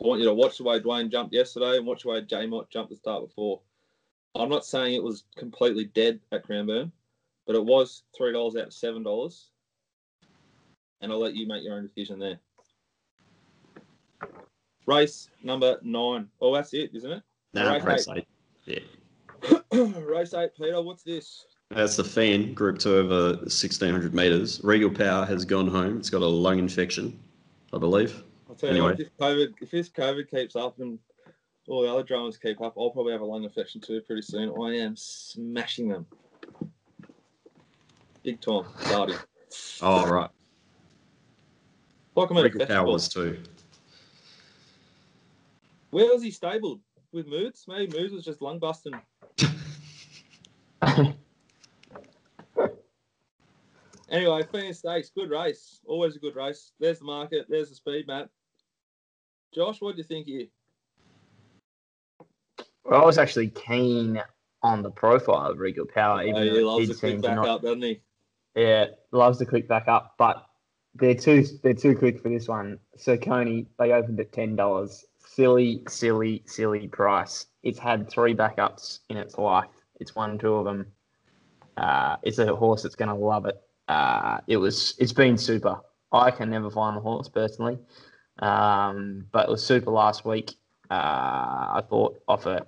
I 0.00 0.06
want 0.06 0.20
you 0.20 0.26
to 0.26 0.34
watch 0.34 0.58
the 0.58 0.64
way 0.64 0.78
Dwayne 0.78 1.10
jumped 1.10 1.34
yesterday 1.34 1.76
and 1.76 1.86
watch 1.86 2.02
the 2.02 2.10
way 2.10 2.20
J 2.22 2.46
Mott 2.46 2.70
jumped 2.70 2.90
the 2.90 2.96
start 2.96 3.26
before. 3.26 3.60
I'm 4.34 4.48
not 4.48 4.64
saying 4.64 4.94
it 4.94 5.02
was 5.02 5.24
completely 5.36 5.86
dead 5.86 6.20
at 6.30 6.44
Cranbourne, 6.44 6.92
but 7.46 7.56
it 7.56 7.64
was 7.64 8.04
three 8.16 8.32
dollars 8.32 8.54
out 8.54 8.68
of 8.68 8.72
seven 8.72 9.02
dollars. 9.02 9.50
And 11.00 11.10
I'll 11.10 11.18
let 11.18 11.34
you 11.34 11.46
make 11.48 11.64
your 11.64 11.74
own 11.74 11.86
decision 11.86 12.18
there. 12.18 12.38
Race 14.86 15.30
number 15.42 15.78
nine. 15.82 16.28
Oh, 16.40 16.54
that's 16.54 16.74
it, 16.74 16.90
isn't 16.94 17.10
it? 17.10 17.22
No, 17.54 17.72
race, 17.72 17.84
race 17.84 18.08
eight. 18.08 18.26
eight. 18.68 18.84
Yeah. 19.72 19.84
race 19.98 20.34
eight, 20.34 20.50
Peter. 20.56 20.80
What's 20.80 21.02
this? 21.02 21.44
That's 21.70 21.96
the 21.96 22.04
Fan 22.04 22.54
Group 22.54 22.78
Two 22.78 22.96
over 22.96 23.36
1600 23.38 24.14
meters. 24.14 24.60
Regal 24.62 24.90
Power 24.90 25.26
has 25.26 25.44
gone 25.44 25.68
home. 25.68 25.98
It's 25.98 26.10
got 26.10 26.22
a 26.22 26.26
lung 26.26 26.58
infection, 26.58 27.18
I 27.72 27.78
believe 27.78 28.22
tell 28.54 28.70
anyway. 28.70 28.76
you 28.76 28.90
what, 28.90 29.00
if 29.00 29.16
COVID, 29.18 29.54
if 29.60 29.70
this 29.70 29.88
COVID 29.88 30.30
keeps 30.30 30.56
up 30.56 30.78
and 30.78 30.98
all 31.68 31.82
the 31.82 31.92
other 31.92 32.02
dramas 32.02 32.38
keep 32.38 32.60
up, 32.60 32.74
I'll 32.78 32.90
probably 32.90 33.12
have 33.12 33.20
a 33.20 33.26
lung 33.26 33.44
infection 33.44 33.80
too 33.80 34.00
pretty 34.00 34.22
soon. 34.22 34.50
I 34.60 34.76
am 34.76 34.96
smashing 34.96 35.88
them. 35.88 36.06
Big 38.22 38.40
time, 38.40 38.64
starting. 38.80 39.16
Oh, 39.80 40.06
right. 40.06 40.30
Like 42.14 42.30
I'm 42.30 42.38
at 42.38 42.70
a 42.70 42.82
was 42.82 43.08
too. 43.08 43.38
Where 45.90 46.12
was 46.12 46.22
he 46.22 46.30
stabled? 46.30 46.80
With 47.12 47.26
Moods? 47.26 47.64
Maybe 47.68 47.96
Moods 47.96 48.12
was 48.12 48.24
just 48.24 48.42
lung 48.42 48.58
busting. 48.58 48.92
anyway, 54.10 54.42
Feehan 54.42 54.74
Stakes, 54.74 55.10
good 55.10 55.30
race. 55.30 55.80
Always 55.86 56.16
a 56.16 56.18
good 56.18 56.36
race. 56.36 56.72
There's 56.78 56.98
the 56.98 57.06
market. 57.06 57.46
There's 57.48 57.70
the 57.70 57.76
speed, 57.76 58.06
Matt. 58.08 58.28
Josh, 59.58 59.80
what 59.80 59.96
do 59.96 59.98
you 59.98 60.04
think 60.04 60.28
here? 60.28 60.46
Well, 62.84 63.02
I 63.02 63.04
was 63.04 63.18
actually 63.18 63.48
keen 63.48 64.22
on 64.62 64.84
the 64.84 64.90
profile 64.92 65.50
of 65.50 65.58
Regal 65.58 65.84
Power. 65.84 66.22
Even 66.22 66.36
oh, 66.36 66.42
he 66.44 66.60
loves 66.60 66.88
to 66.88 66.94
click 66.94 67.20
back 67.20 67.34
not, 67.34 67.48
up, 67.48 67.62
doesn't 67.62 67.82
he? 67.82 68.00
Yeah, 68.54 68.86
loves 69.10 69.38
to 69.38 69.46
click 69.46 69.66
back 69.66 69.88
up, 69.88 70.14
but 70.16 70.46
they're 70.94 71.16
too 71.16 71.44
they're 71.64 71.74
too 71.74 71.96
quick 71.96 72.22
for 72.22 72.28
this 72.28 72.46
one. 72.46 72.78
So 72.98 73.16
Coney, 73.16 73.66
they 73.80 73.90
opened 73.90 74.20
at 74.20 74.30
ten 74.30 74.54
dollars. 74.54 75.04
Silly, 75.26 75.82
silly, 75.88 76.44
silly 76.46 76.86
price. 76.86 77.46
It's 77.64 77.80
had 77.80 78.08
three 78.08 78.36
backups 78.36 79.00
in 79.08 79.16
its 79.16 79.38
life. 79.38 79.66
It's 79.98 80.14
won 80.14 80.38
two 80.38 80.54
of 80.54 80.66
them. 80.66 80.86
Uh, 81.76 82.16
it's 82.22 82.38
a 82.38 82.54
horse 82.54 82.84
that's 82.84 82.94
going 82.94 83.08
to 83.08 83.14
love 83.16 83.44
it. 83.46 83.60
Uh, 83.88 84.38
it 84.46 84.58
was. 84.58 84.94
It's 85.00 85.12
been 85.12 85.36
super. 85.36 85.80
I 86.12 86.30
can 86.30 86.48
never 86.48 86.70
find 86.70 86.96
the 86.96 87.00
horse 87.00 87.28
personally. 87.28 87.78
Um, 88.38 89.26
but 89.32 89.48
it 89.48 89.50
was 89.50 89.64
super 89.64 89.90
last 89.90 90.24
week. 90.24 90.54
Uh, 90.90 90.94
I 90.94 91.82
thought 91.88 92.20
off 92.28 92.46
a 92.46 92.66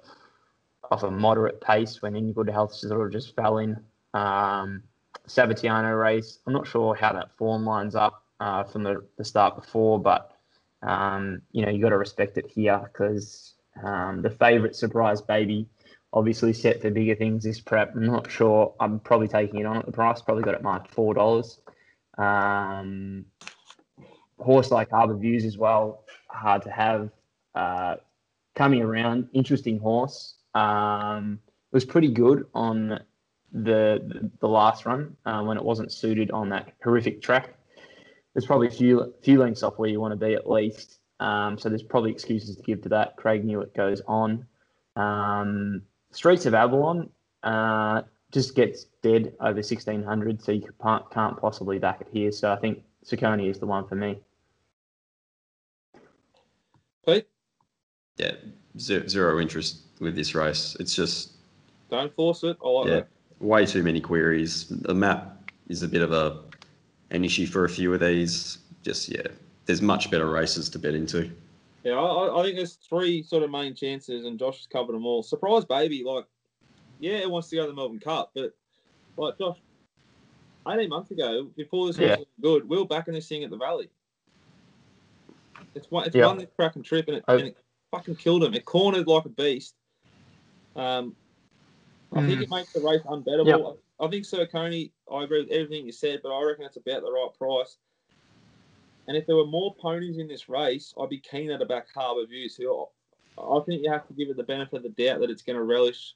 off 0.91 1.03
a 1.05 1.11
moderate 1.11 1.61
pace 1.61 2.03
when 2.03 2.17
in 2.17 2.33
good 2.33 2.49
health 2.49 2.75
sort 2.75 3.07
of 3.07 3.13
just 3.13 3.37
fell 3.37 3.59
in. 3.59 3.77
Um, 4.13 4.83
Sabatiano 5.29 5.99
race. 5.99 6.41
I'm 6.47 6.53
not 6.53 6.67
sure 6.67 6.95
how 6.95 7.13
that 7.13 7.37
form 7.37 7.65
lines 7.65 7.95
up 7.95 8.25
uh, 8.41 8.65
from 8.65 8.83
the, 8.83 9.05
the 9.17 9.25
start 9.25 9.57
before, 9.57 10.01
but 10.01 10.37
um, 10.83 11.43
you 11.53 11.65
know 11.65 11.71
you 11.71 11.81
got 11.81 11.91
to 11.91 11.99
respect 11.99 12.37
it 12.39 12.51
here 12.51 12.81
because 12.93 13.55
um, 13.85 14.23
the 14.23 14.31
favourite 14.31 14.75
surprise 14.75 15.21
baby 15.21 15.69
obviously 16.13 16.53
set 16.53 16.81
for 16.81 16.91
bigger 16.91 17.15
things 17.15 17.45
this 17.45 17.61
prep. 17.61 17.95
I'm 17.95 18.07
not 18.07 18.31
sure. 18.31 18.75
I'm 18.81 18.99
probably 18.99 19.29
taking 19.29 19.61
it 19.61 19.67
on 19.67 19.77
at 19.77 19.87
the 19.87 19.93
price. 19.93 20.21
Probably 20.21 20.43
got 20.43 20.55
it 20.55 20.63
marked 20.63 20.93
four 20.93 21.15
dollars. 21.15 21.61
Um, 22.19 23.27
horse 24.41 24.71
like 24.71 24.91
Harbour 24.91 25.17
Views 25.17 25.45
as 25.45 25.57
well, 25.57 26.05
hard 26.29 26.63
to 26.63 26.71
have. 26.71 27.11
Uh, 27.55 27.97
coming 28.55 28.83
around, 28.83 29.29
interesting 29.33 29.79
horse. 29.79 30.37
Um, 30.55 31.41
was 31.73 31.85
pretty 31.85 32.11
good 32.11 32.47
on 32.55 33.01
the 33.53 34.31
the, 34.41 34.49
last 34.49 34.87
run 34.87 35.17
uh, 35.27 35.43
when 35.43 35.57
it 35.57 35.65
wasn't 35.65 35.93
suited 35.93 36.31
on 36.31 36.49
that 36.51 36.73
horrific 36.83 37.23
track. 37.23 37.55
There's 38.35 38.47
probably 38.47 38.69
a 38.69 38.73
few 38.73 39.15
few 39.23 39.39
lengths 39.39 39.63
off 39.63 39.79
where 39.79 39.89
you 39.89 40.01
want 40.01 40.13
to 40.13 40.27
be 40.27 40.35
at 40.35 40.49
least. 40.49 40.99
Um, 41.21 41.59
so 41.59 41.69
there's 41.69 41.83
probably 41.83 42.11
excuses 42.11 42.57
to 42.57 42.63
give 42.63 42.83
to 42.83 42.89
that. 42.91 43.17
Craig 43.17 43.45
Newitt 43.45 43.75
goes 43.75 44.01
on. 44.07 44.47
Um, 44.97 45.83
Streets 46.13 46.47
of 46.47 46.55
Avalon 46.55 47.11
uh, 47.43 48.03
just 48.33 48.55
gets 48.55 48.87
dead 49.03 49.35
over 49.41 49.57
1600, 49.57 50.43
so 50.43 50.53
you 50.53 50.69
can't, 50.83 51.09
can't 51.11 51.37
possibly 51.39 51.79
back 51.79 52.01
it 52.01 52.09
here. 52.11 52.33
So 52.33 52.53
I 52.53 52.57
think 52.57 52.83
Saccone 53.05 53.49
is 53.49 53.59
the 53.59 53.67
one 53.67 53.87
for 53.87 53.95
me. 53.95 54.19
Pete, 57.07 57.27
Yeah, 58.17 58.33
zero, 58.79 59.07
zero 59.07 59.41
interest 59.41 59.79
with 60.01 60.15
this 60.15 60.35
race. 60.35 60.77
It's 60.81 60.95
just 60.95 61.33
don't 61.91 62.15
force 62.15 62.45
it. 62.45 62.57
I 62.65 62.69
like 62.69 62.87
yeah, 62.89 62.95
that. 62.97 63.09
way 63.41 63.67
too 63.67 63.83
many 63.83 64.01
queries. 64.01 64.67
The 64.69 64.95
map 64.95 65.51
is 65.69 65.83
a 65.83 65.89
bit 65.89 66.03
of 66.03 66.13
a 66.13 66.43
an 67.11 67.25
issue 67.25 67.47
for 67.47 67.65
a 67.65 67.69
few 67.69 67.93
of 67.95 68.01
these. 68.01 68.59
Just 68.83 69.09
yeah, 69.09 69.23
there's 69.67 69.83
much 69.83 70.11
better 70.11 70.29
races 70.31 70.69
to 70.71 70.79
bet 70.79 70.95
into. 70.95 71.31
Yeah, 71.83 71.95
I, 71.95 72.27
I- 72.27 72.41
I 72.41 72.43
think 72.45 72.57
there's 72.57 72.75
three 72.75 73.23
sort 73.23 73.43
of 73.43 73.51
main 73.51 73.75
chances, 73.75 74.25
and 74.27 74.39
Josh 74.39 74.59
has 74.59 74.67
covered 74.67 74.95
them 74.95 75.07
all. 75.07 75.23
Surprise, 75.23 75.65
baby! 75.65 76.03
Like, 76.05 76.27
yeah, 76.99 77.15
it 77.19 77.31
wants 77.31 77.49
to 77.49 77.57
go 77.57 77.63
to 77.63 77.69
the 77.69 77.75
Melbourne 77.77 77.99
Cup, 78.01 78.33
but 78.35 78.55
like 79.17 79.39
Josh, 79.39 79.59
18 80.69 80.89
months 80.89 81.11
ago, 81.11 81.51
before 81.57 81.87
this 81.87 81.99
Yeah. 81.99 82.17
was 82.19 82.27
good, 82.41 82.69
we 82.69 82.77
were 82.77 82.85
backing 82.87 83.15
this 83.15 83.29
thing 83.29 83.43
at 83.45 83.51
the 83.51 83.57
Valley. 83.57 83.89
It's 85.75 85.91
one, 85.91 86.07
it's 86.07 86.17
Yeah. 86.17 86.27
won 86.27 86.39
this 86.39 86.51
crack 86.57 86.77
and 86.77 86.85
trip, 86.85 87.07
and 87.09 87.19
it, 87.19 87.25
I- 87.29 87.35
and 87.37 87.49
it 87.49 87.57
fucking 87.91 88.17
killed 88.17 88.45
him. 88.45 88.55
It 88.55 88.65
cornered 88.65 89.07
like 89.07 89.25
a 89.25 89.29
beast. 89.29 89.75
Um, 90.77 91.17
I 92.13 92.27
think 92.27 92.41
Mm. 92.41 92.43
it 92.43 92.51
makes 92.51 92.73
the 92.73 92.81
race 92.81 93.03
unbettable. 93.03 93.79
I 94.01 94.09
think 94.09 94.25
Sir 94.25 94.47
Coney, 94.47 94.93
I 95.11 95.25
agree 95.25 95.43
with 95.43 95.51
everything 95.51 95.87
you 95.87 95.93
said, 95.93 96.21
but 96.23 96.33
I 96.35 96.43
reckon 96.43 96.65
it's 96.65 96.77
about 96.77 97.03
the 97.03 97.13
right 97.13 97.31
price. 97.39 97.77
And 99.07 99.17
if 99.17 99.27
there 99.27 99.37
were 99.37 99.47
more 99.47 99.75
ponies 99.77 100.19
in 100.19 100.29
this 100.29 100.49
race, 100.49 100.95
I'd 100.99 101.09
be 101.09 101.19
keener 101.21 101.59
to 101.59 101.67
back 101.67 101.89
Harbour 101.95 102.27
View. 102.27 102.49
So 102.49 102.91
I 103.39 103.61
think 103.61 103.83
you 103.83 103.91
have 103.91 104.07
to 104.09 104.15
give 104.15 104.29
it 104.29 104.37
the 104.37 104.43
benefit 104.43 104.77
of 104.79 104.83
the 104.83 104.89
doubt 104.89 105.21
that 105.21 105.31
it's 105.31 105.43
going 105.43 105.57
to 105.57 105.63
relish 105.65 106.15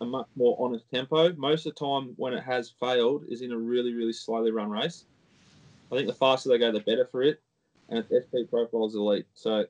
a 0.00 0.04
much 0.04 0.26
more 0.36 0.56
honest 0.60 0.88
tempo. 0.90 1.32
Most 1.34 1.66
of 1.66 1.74
the 1.74 1.84
time, 1.84 2.14
when 2.16 2.32
it 2.34 2.42
has 2.42 2.70
failed, 2.70 3.24
is 3.28 3.42
in 3.42 3.52
a 3.52 3.58
really, 3.58 3.94
really 3.94 4.12
slowly 4.12 4.50
run 4.50 4.70
race. 4.70 5.06
I 5.90 5.96
think 5.96 6.06
the 6.08 6.14
faster 6.14 6.48
they 6.48 6.58
go, 6.58 6.72
the 6.72 6.80
better 6.80 7.06
for 7.06 7.22
it. 7.22 7.42
And 7.88 7.98
its 7.98 8.10
SP 8.10 8.50
profile 8.50 8.86
is 8.86 8.94
elite. 8.94 9.26
So 9.34 9.64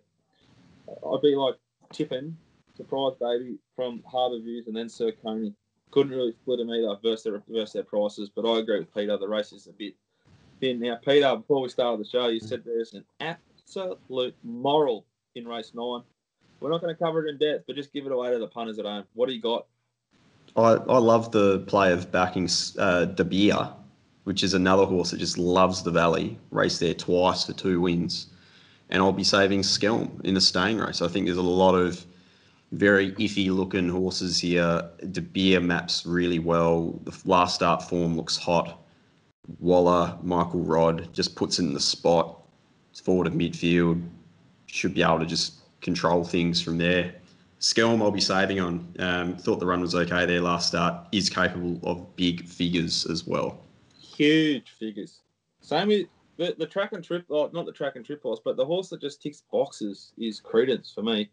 I'd 0.89 1.23
be 1.23 1.35
like 1.35 1.57
tipping, 1.93 2.37
surprise 2.77 3.13
baby, 3.21 3.59
from 3.75 4.03
Harbour 4.07 4.39
Views 4.39 4.67
and 4.67 4.77
then 4.77 4.89
Sir 4.89 5.13
Coney. 5.23 5.55
Couldn't 5.93 6.13
really 6.13 6.33
split 6.33 6.59
them 6.59 6.71
either 6.71 6.97
versus 7.03 7.23
their, 7.25 7.43
versus 7.49 7.73
their 7.73 7.85
prices, 7.85 8.29
but 8.29 8.45
I 8.45 8.59
agree 8.59 8.81
with 8.81 8.93
Peter. 8.93 9.17
The 9.17 9.29
race 9.29 9.53
is 9.53 9.69
a 9.69 9.73
bit 9.73 9.95
thin. 10.61 10.81
Now, 10.81 10.97
Peter, 10.97 11.37
before 11.37 11.61
we 11.61 11.69
started 11.69 12.05
the 12.05 12.09
show, 12.09 12.29
you 12.29 12.41
said 12.41 12.63
there's 12.65 12.95
an 12.95 13.05
absolute 13.21 14.35
moral 14.43 15.07
in 15.35 15.47
race 15.47 15.73
nine. 15.75 16.03
We're 16.61 16.71
not 16.71 16.81
going 16.81 16.95
to 16.95 17.03
cover 17.03 17.25
it 17.25 17.31
in 17.31 17.39
depth, 17.39 17.65
but 17.67 17.77
just 17.77 17.93
give 17.93 18.07
it 18.07 18.13
away 18.13 18.33
to 18.33 18.39
the 18.39 18.49
punters 18.49 18.79
at 18.79 18.85
home. 18.85 19.05
What 19.15 19.29
do 19.29 19.35
you 19.35 19.41
got? 19.41 19.67
I, 20.57 20.73
I 20.73 20.99
love 20.99 21.33
the 21.33 21.61
play 21.61 21.93
of 21.93 22.11
backing 22.11 22.49
uh, 22.79 23.05
De 23.05 23.25
Beer, 23.25 23.69
which 24.27 24.43
is 24.43 24.55
another 24.55 24.85
horse 24.85 25.13
that 25.13 25.19
just 25.19 25.39
loves 25.39 25.85
the 25.85 25.91
Valley. 25.93 26.37
Raced 26.51 26.81
there 26.81 26.95
twice 26.95 27.45
for 27.45 27.53
two 27.53 27.81
wins, 27.81 28.27
and 28.91 29.01
I'll 29.01 29.13
be 29.13 29.23
saving 29.23 29.63
Skelm 29.63 30.21
in 30.25 30.35
the 30.35 30.41
staying 30.41 30.79
race. 30.79 31.01
I 31.01 31.07
think 31.07 31.27
there's 31.27 31.39
a 31.39 31.43
lot 31.43 31.77
of 31.77 32.05
very 32.73 33.13
iffy 33.13 33.55
looking 33.55 33.89
horses 33.89 34.41
here. 34.41 34.91
De 35.13 35.21
Beer 35.21 35.61
maps 35.61 36.05
really 36.05 36.41
well. 36.41 37.01
The 37.05 37.17
last 37.25 37.55
start 37.55 37.85
form 37.85 38.17
looks 38.17 38.37
hot. 38.37 38.83
Waller, 39.61 40.19
Michael 40.25 40.65
Rodd 40.65 41.09
just 41.13 41.37
puts 41.37 41.61
in 41.61 41.73
the 41.73 41.79
spot. 41.79 42.43
It's 42.91 42.99
forward 42.99 43.29
of 43.29 43.33
midfield. 43.33 44.05
Should 44.67 44.95
be 44.95 45.05
able 45.05 45.21
to 45.21 45.27
just 45.27 45.61
control 45.83 46.25
things 46.25 46.61
from 46.61 46.79
there. 46.79 47.15
Skelm 47.61 48.03
I'll 48.03 48.11
be 48.11 48.21
saving 48.21 48.59
on. 48.59 48.93
Um, 48.99 49.37
thought 49.37 49.61
the 49.61 49.67
run 49.67 49.83
was 49.83 49.95
okay 49.95 50.27
there 50.27 50.41
last 50.41 50.67
start. 50.67 51.07
Is 51.13 51.31
capable 51.31 51.79
of 51.89 52.17
big 52.17 52.45
figures 52.49 53.07
as 53.07 53.25
well. 53.25 53.61
Huge 54.17 54.71
figures. 54.71 55.21
Same 55.61 55.89
with 55.89 56.07
the, 56.37 56.55
the 56.59 56.67
track 56.67 56.93
and 56.93 57.05
trip, 57.05 57.25
oh, 57.31 57.51
not 57.53 57.67
the 57.67 57.73
track 57.73 57.97
and 57.97 58.05
trip 58.05 58.23
horse, 58.23 58.41
but 58.45 58.57
the 58.57 58.65
horse 58.65 58.89
that 58.91 59.01
just 59.01 59.23
ticks 59.23 59.43
boxes 59.53 60.13
is 60.19 60.41
Credence 60.41 60.93
for 60.95 61.03
me. 61.03 61.31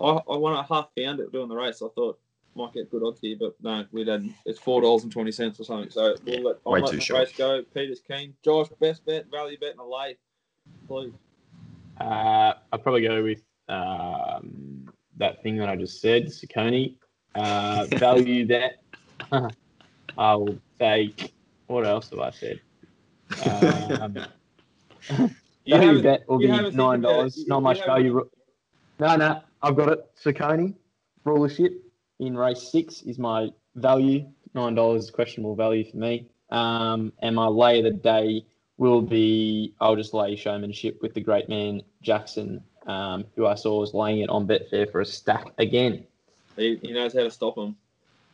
I, 0.00 0.20
I 0.30 0.36
won 0.36 0.54
a 0.54 0.62
half 0.62 0.88
found 0.96 1.20
it 1.20 1.32
doing 1.32 1.48
the 1.48 1.56
race. 1.56 1.82
I 1.82 1.88
thought 1.94 2.18
might 2.54 2.72
get 2.72 2.90
good 2.90 3.02
odds 3.04 3.20
here, 3.20 3.36
but 3.38 3.54
no, 3.62 3.84
we 3.92 4.04
didn't. 4.04 4.34
It's 4.44 4.58
four 4.58 4.80
dollars 4.80 5.02
and 5.02 5.12
twenty 5.12 5.32
cents 5.32 5.60
or 5.60 5.64
something. 5.64 5.90
So 5.90 6.16
we'll 6.24 6.42
let, 6.42 6.56
I'll 6.66 6.72
way 6.72 6.80
let 6.80 6.90
too 6.90 6.96
the 6.96 7.02
short. 7.02 7.20
race 7.20 7.32
go. 7.36 7.62
Peter's 7.74 8.00
keen. 8.00 8.34
Josh, 8.44 8.68
best 8.80 9.04
bet, 9.06 9.26
value 9.30 9.58
bet, 9.58 9.72
and 9.72 9.80
a 9.80 9.84
lay, 9.84 10.16
please. 10.88 11.12
Uh, 12.00 12.54
I'd 12.72 12.82
probably 12.82 13.02
go 13.02 13.22
with 13.22 13.42
um, 13.68 14.88
that 15.18 15.42
thing 15.42 15.56
that 15.58 15.68
I 15.68 15.76
just 15.76 16.00
said, 16.00 16.26
Saccone. 16.26 16.96
Uh, 17.34 17.86
value 17.92 18.46
that. 18.48 18.72
I'll 20.18 20.56
take. 20.78 21.32
What 21.70 21.86
else 21.86 22.10
have 22.10 22.18
I 22.18 22.30
said? 22.30 22.60
Um, 25.08 25.30
You 25.64 25.76
value 25.76 26.02
bet 26.02 26.28
will 26.28 26.38
be 26.38 26.48
nine 26.48 26.64
think 26.64 26.74
about 26.74 26.94
it. 26.94 27.00
dollars. 27.02 27.46
Not 27.46 27.62
much 27.62 27.78
haven't- 27.78 27.94
value. 27.94 28.28
No, 28.98 29.16
no, 29.16 29.40
I've 29.62 29.76
got 29.76 29.88
it. 29.90 30.10
Saccone, 30.22 30.74
rulership 31.24 31.72
in 32.18 32.36
race 32.36 32.62
six 32.72 33.02
is 33.02 33.18
my 33.20 33.50
value. 33.76 34.26
Nine 34.54 34.74
dollars 34.74 35.04
is 35.04 35.10
questionable 35.12 35.54
value 35.54 35.88
for 35.88 35.96
me. 35.98 36.26
Um, 36.50 37.12
and 37.20 37.36
my 37.36 37.46
lay 37.46 37.78
of 37.78 37.84
the 37.84 37.92
day 37.92 38.44
will 38.78 39.00
be 39.02 39.74
I'll 39.80 39.94
just 39.96 40.12
lay 40.12 40.34
showmanship 40.34 40.98
with 41.02 41.14
the 41.14 41.20
great 41.20 41.48
man 41.48 41.82
Jackson, 42.02 42.64
um, 42.88 43.26
who 43.36 43.46
I 43.46 43.54
saw 43.54 43.78
was 43.78 43.94
laying 43.94 44.20
it 44.20 44.28
on 44.30 44.48
Betfair 44.48 44.90
for 44.90 45.00
a 45.02 45.06
stack 45.06 45.46
again. 45.58 46.04
He, 46.56 46.80
he 46.82 46.92
knows 46.92 47.12
how 47.14 47.22
to 47.22 47.30
stop 47.30 47.54
them. 47.54 47.76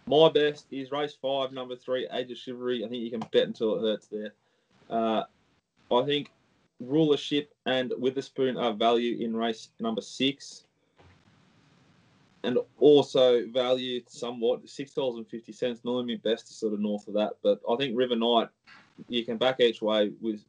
My 0.09 0.29
best 0.29 0.67
is 0.71 0.93
race 0.93 1.17
five, 1.21 1.53
number 1.53 1.75
three, 1.75 2.09
Age 2.13 2.31
of 2.31 2.39
Chivalry. 2.39 2.85
I 2.85 2.89
think 2.89 3.03
you 3.03 3.11
can 3.11 3.25
bet 3.33 3.49
until 3.49 3.77
it 3.77 3.81
hurts 3.81 4.07
there. 4.07 4.35
Uh, 4.89 5.25
I 5.93 6.05
think 6.05 6.31
rulership 6.79 7.53
and 7.65 7.93
Witherspoon 7.99 8.57
are 8.57 8.73
value 8.73 9.25
in 9.25 9.37
race 9.37 9.71
number 9.81 10.01
six. 10.01 10.65
And 12.45 12.59
also 12.79 13.49
value 13.49 14.03
somewhat 14.07 14.69
six 14.69 14.93
dollars 14.93 15.17
and 15.17 15.29
fifty 15.29 15.53
cents. 15.53 15.81
Normally, 15.85 16.17
best 16.17 16.49
is 16.51 16.57
sort 16.57 16.75
of 16.75 16.79
north 16.79 17.09
of 17.09 17.15
that, 17.15 17.33
but 17.43 17.61
I 17.69 17.75
think 17.75 17.97
River 17.97 18.15
Knight 18.15 18.49
you 19.09 19.25
can 19.25 19.37
back 19.37 19.59
each 19.61 19.83
way 19.83 20.13
with 20.21 20.41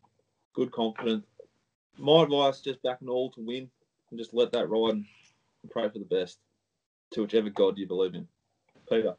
good 0.54 0.72
confidence. 0.72 1.26
My 1.98 2.22
advice: 2.22 2.62
just 2.62 2.84
back 2.84 3.02
an 3.02 3.10
all 3.10 3.32
to 3.32 3.42
win, 3.42 3.72
and 4.12 4.20
just 4.20 4.36
let 4.36 4.52
that 4.52 4.70
ride 4.70 4.94
and 4.94 5.06
pray 5.72 5.90
for 5.90 5.98
the 5.98 6.06
best 6.06 6.38
to 7.12 7.24
whichever 7.24 7.50
god 7.50 7.80
you 7.80 7.88
believe 7.88 8.14
in. 8.14 8.28
Peter. 8.88 9.16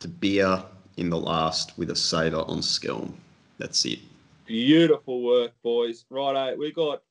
De 0.00 0.08
Beer 0.08 0.62
in 0.96 1.10
the 1.10 1.16
last 1.16 1.76
with 1.76 1.90
a 1.90 1.96
saver 1.96 2.42
on 2.46 2.62
Skelm. 2.62 3.14
That's 3.58 3.84
it. 3.84 3.98
Beautiful 4.46 5.22
work, 5.22 5.52
boys. 5.62 6.04
Righto, 6.08 6.56
we 6.56 6.72
got 6.72 7.02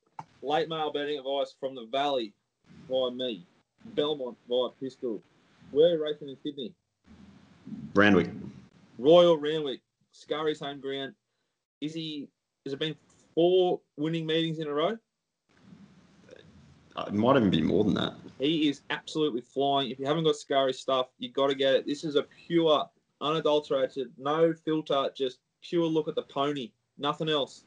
late 0.42 0.70
mail 0.70 0.92
betting 0.92 1.20
advice 1.20 1.54
from 1.60 1.76
the 1.76 1.86
Valley 1.92 2.34
by 2.90 3.10
me, 3.10 3.46
Belmont 3.96 4.38
by 4.50 4.70
Pistol. 4.80 5.22
Where 5.72 5.88
are 5.88 5.98
you 5.98 6.04
racing 6.04 6.30
in 6.30 6.38
Sydney. 6.44 6.74
Randwick. 7.94 8.30
Royal 8.98 9.38
Randwick, 9.38 9.82
Scurry's 10.12 10.60
home 10.60 10.80
ground. 10.80 11.14
Is 11.82 11.94
he? 11.94 12.30
Has 12.66 12.74
it 12.74 12.80
been 12.80 12.96
four 13.36 13.82
winning 13.98 14.26
meetings 14.26 14.60
in 14.60 14.68
a 14.68 14.74
row? 14.74 14.98
Uh, 16.98 17.06
It 17.08 17.14
might 17.14 17.38
even 17.38 17.50
be 17.50 17.62
more 17.62 17.84
than 17.84 17.94
that. 17.94 18.14
He 18.40 18.68
is 18.68 18.82
absolutely 18.90 19.42
flying. 19.42 19.92
If 19.92 20.00
you 20.00 20.06
haven't 20.06 20.24
got 20.24 20.36
Scary 20.36 20.74
stuff, 20.74 21.08
you 21.20 21.32
got 21.32 21.48
to 21.48 21.56
get 21.56 21.76
it. 21.76 21.86
This 21.86 22.04
is 22.04 22.16
a 22.16 22.24
pure, 22.24 22.90
unadulterated, 23.22 24.12
no 24.18 24.54
filter, 24.66 25.10
just 25.16 25.40
pure 25.62 25.86
look 25.86 26.08
at 26.08 26.16
the 26.16 26.24
pony. 26.24 26.72
Nothing 26.98 27.30
else. 27.30 27.64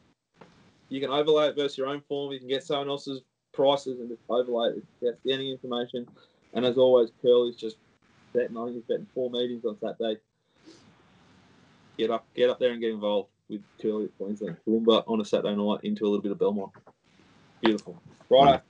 You 0.89 1.01
can 1.01 1.11
overlay 1.11 1.49
it 1.49 1.57
versus 1.57 1.79
your 1.79 1.87
own 1.87 2.01
form. 2.09 2.33
You 2.33 2.41
can 2.41 2.49
get 2.49 2.65
someone 2.65 2.89
else's 2.89 3.23
prices 3.53 4.01
and 4.01 4.09
just 4.09 4.23
overlay 4.29 4.71
it. 4.71 4.83
It's 5.01 5.15
outstanding 5.15 5.51
information. 5.51 6.07
And 6.53 6.65
as 6.65 6.77
always, 6.77 7.11
Curly's 7.23 7.55
just 7.55 7.77
betting. 8.33 8.57
I 8.57 8.65
think 8.65 8.77
he's 8.77 8.85
betting 8.85 9.07
four 9.15 9.31
meetings 9.31 9.65
on 9.65 9.79
Saturday. 9.79 10.21
Get 11.97 12.11
up, 12.11 12.27
get 12.35 12.51
up 12.51 12.59
there 12.59 12.73
and 12.73 12.81
get 12.81 12.91
involved 12.91 13.29
with 13.49 13.61
Curly 13.81 14.07
at 14.07 14.19
Queensland. 14.19 14.57
Toowoomba 14.67 15.05
on 15.07 15.21
a 15.21 15.25
Saturday 15.25 15.55
night 15.55 15.81
into 15.85 16.05
a 16.05 16.09
little 16.09 16.23
bit 16.23 16.33
of 16.33 16.39
Belmont. 16.39 16.73
Beautiful. 17.61 18.01
Right. 18.29 18.61